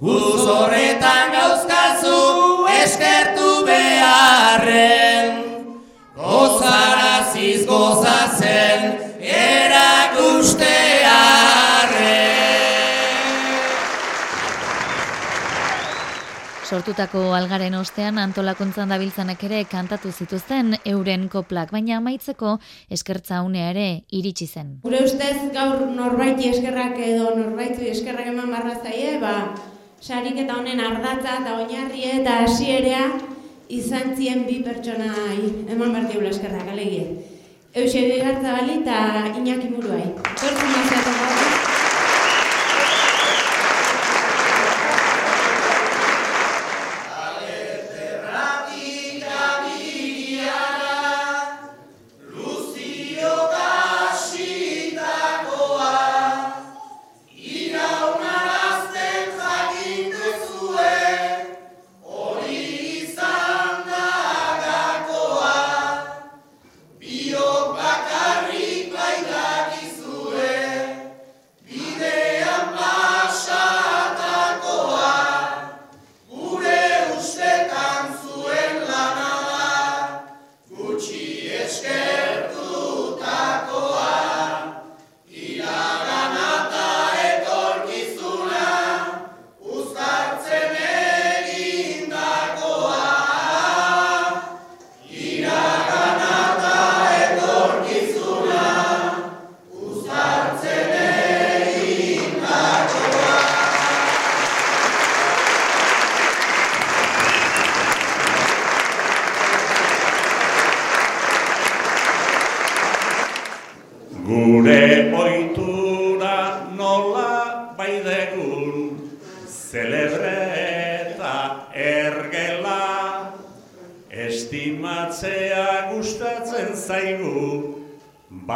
Uz 0.03 0.41
horretan 0.51 1.29
gauzkazu 1.31 2.17
eskertu 2.73 3.51
beharren 3.69 5.39
Gozaraziz 6.17 7.63
gozatzen 7.69 9.03
sortutako 16.73 17.19
algaren 17.37 17.75
ostean 17.77 18.17
antolakuntzan 18.17 18.89
dabiltzanak 18.89 19.43
ere 19.45 19.59
kantatu 19.69 20.09
zituzten 20.11 20.73
euren 20.89 21.27
koplak, 21.29 21.69
baina 21.75 21.99
amaitzeko 21.99 22.55
eskertza 22.97 23.43
unea 23.45 23.67
ere 23.73 23.85
iritsi 24.19 24.47
zen. 24.47 24.71
Gure 24.87 25.03
ustez 25.05 25.35
gaur 25.53 25.83
norbaiti 25.93 26.49
eskerrak 26.49 26.97
edo 26.97 27.35
norbaiti 27.37 27.91
eskerrak 27.91 28.31
eman 28.33 28.49
barra 28.55 28.73
zaie, 28.81 29.19
ba, 29.21 29.35
sarik 30.03 30.39
eta 30.41 30.57
honen 30.59 30.81
ardatza 30.83 31.37
eta 31.41 31.53
oinarrie 31.61 32.09
eta 32.19 32.39
hasierea 32.43 33.03
izan 33.77 34.11
zien 34.17 34.43
bi 34.49 34.57
pertsona 34.65 35.13
eman 35.31 35.95
behar 35.95 36.09
diula 36.11 36.33
eskerrak, 36.35 36.67
alegie. 36.75 37.07
Eusebio 37.73 38.19
Gartzabali 38.25 38.79
eta 38.81 38.97
Iñaki 39.39 39.71
Muruai. 39.71 40.07
Pertsona 40.41 41.62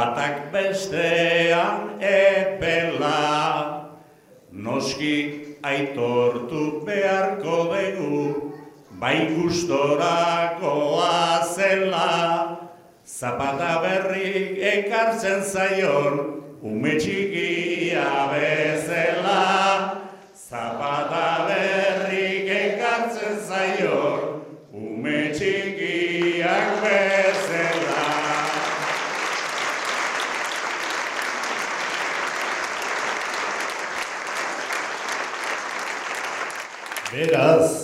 batak 0.08 0.51
bestean 0.51 1.99
epela. 1.99 3.91
Noski 4.51 5.58
aitortu 5.64 6.86
beharko 6.86 7.68
dugu, 7.76 8.53
bai 8.99 9.36
gustorakoa 9.36 11.14
zela, 11.43 12.58
Zapata 13.08 13.80
berrik 13.82 14.60
ekartzen 14.60 15.41
zaion, 15.41 16.43
ume 16.62 16.99
txikia 16.99 18.28
bezala. 18.32 19.43
Zapata 20.36 21.37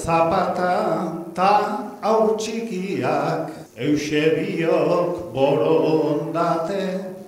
zapata 0.04 1.26
ta 1.36 1.54
aur 2.01 2.38
txikiak 2.38 3.49
Eusebiok 3.78 5.34
borondate 5.34 6.84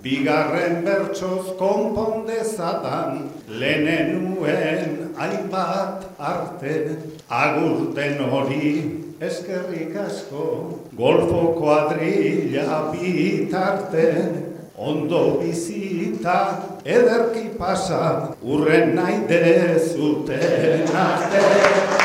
Bigarren 0.05 0.83
bertsoz 0.85 1.57
konpondezadan 1.57 3.25
Lehenenuen 3.49 5.15
hainbat 5.17 6.05
arte. 6.19 6.75
Agurten 7.29 8.21
hori 8.29 8.69
eskerrik 9.19 9.97
asko 9.97 10.45
Golfo 10.93 11.55
kuadrilla 11.57 12.93
bitarte. 12.93 14.07
Ondo 14.77 15.39
bizita 15.41 16.39
ederki 16.85 17.49
pasa 17.57 18.35
Urren 18.43 18.93
nahi 18.95 19.21
dezuten 19.27 20.83
arte 20.93 22.04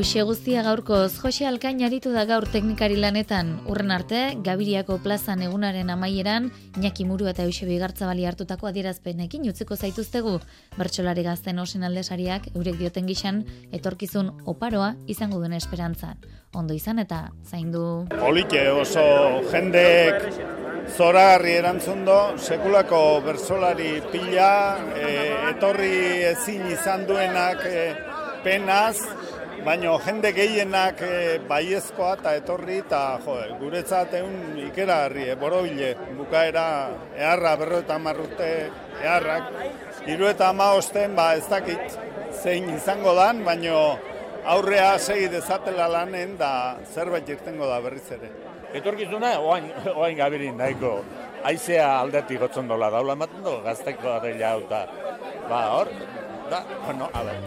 Hauxe 0.00 0.22
guztia 0.24 0.62
gaurkoz, 0.64 1.18
Jose 1.20 1.44
Alkain 1.44 1.82
aritu 1.84 2.08
da 2.14 2.22
gaur 2.24 2.46
teknikari 2.48 2.94
lanetan. 2.96 3.50
Urren 3.68 3.90
arte, 3.92 4.20
Gabiriako 4.40 4.94
plazan 5.04 5.42
egunaren 5.44 5.90
amaieran, 5.92 6.46
Iñaki 6.78 7.04
Muru 7.04 7.28
eta 7.28 7.44
Eusebio 7.44 7.76
Gartzabali 7.82 8.24
hartutako 8.24 8.70
adierazpenekin 8.70 9.44
utziko 9.52 9.76
zaituztegu. 9.76 10.38
Bertsolari 10.78 11.20
gazten 11.26 11.60
osin 11.60 11.84
aldesariak, 11.84 12.48
eurek 12.54 12.80
dioten 12.80 13.12
gixan, 13.12 13.44
etorkizun 13.76 14.32
oparoa 14.48 14.94
izango 15.06 15.36
duen 15.36 15.52
esperantzan. 15.52 16.16
Ondo 16.56 16.72
izan 16.72 17.04
eta 17.04 17.26
zaindu. 17.44 18.06
Polike 18.16 18.70
oso 18.72 19.04
jendek 19.52 20.30
zoragarri 20.96 21.58
erantzun 21.60 22.06
do, 22.08 22.20
sekulako 22.40 23.20
bersolari 23.28 23.98
pila, 24.08 24.54
e, 24.96 25.12
etorri 25.52 26.24
ezin 26.32 26.70
izan 26.72 27.04
duenak 27.04 27.68
e, 27.68 27.84
penaz, 28.40 28.96
baino 29.64 29.98
jende 30.00 30.32
gehienak 30.32 31.02
e, 31.04 31.38
baiezkoa 31.48 32.14
eta 32.18 32.32
etorri 32.38 32.78
eta 32.80 33.00
jo, 33.24 33.36
guretzat 33.60 34.14
egun 34.20 34.58
ikeragarri, 34.66 35.26
e, 35.32 35.36
borobile, 35.40 35.90
bukaera 36.18 36.64
eharra 37.18 37.56
berro 37.60 37.80
eta 37.84 37.98
marrute 37.98 38.50
eharrak, 39.02 39.50
hiru 40.06 40.30
eta 40.30 40.50
ama 40.54 40.72
osten, 40.78 41.16
ba 41.16 41.34
ez 41.36 41.46
dakit 41.48 41.98
zein 42.42 42.70
izango 42.74 43.14
dan, 43.18 43.44
baino 43.44 43.98
aurrea 44.54 44.94
segi 44.98 45.28
dezatela 45.28 45.88
lanen 45.92 46.36
da 46.40 46.52
zerbait 46.94 47.28
irtengo 47.28 47.68
da 47.68 47.80
berriz 47.84 48.06
ere. 48.16 48.30
Etorkizuna, 48.80 49.34
oain, 49.44 49.68
oain 49.96 50.16
gabirin 50.16 50.56
nahiko, 50.56 51.00
aizea 51.44 51.90
aldetik 51.98 52.40
gotzen 52.40 52.70
dola, 52.70 52.90
daula 52.94 53.18
ematen 53.18 53.44
du, 53.44 53.58
gazteko 53.66 54.14
adela 54.16 54.54
hau, 54.54 54.64
eta, 54.64 54.86
ba, 55.50 55.60
hor, 55.76 55.92
da, 56.50 56.64
bueno, 56.86 57.10
a 57.12 57.26
ber, 57.28 57.44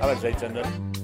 a 0.00 0.06
ber, 0.12 0.20
zaitzen 0.20 0.60
duen. 0.60 0.95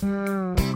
Mm. 0.00 0.67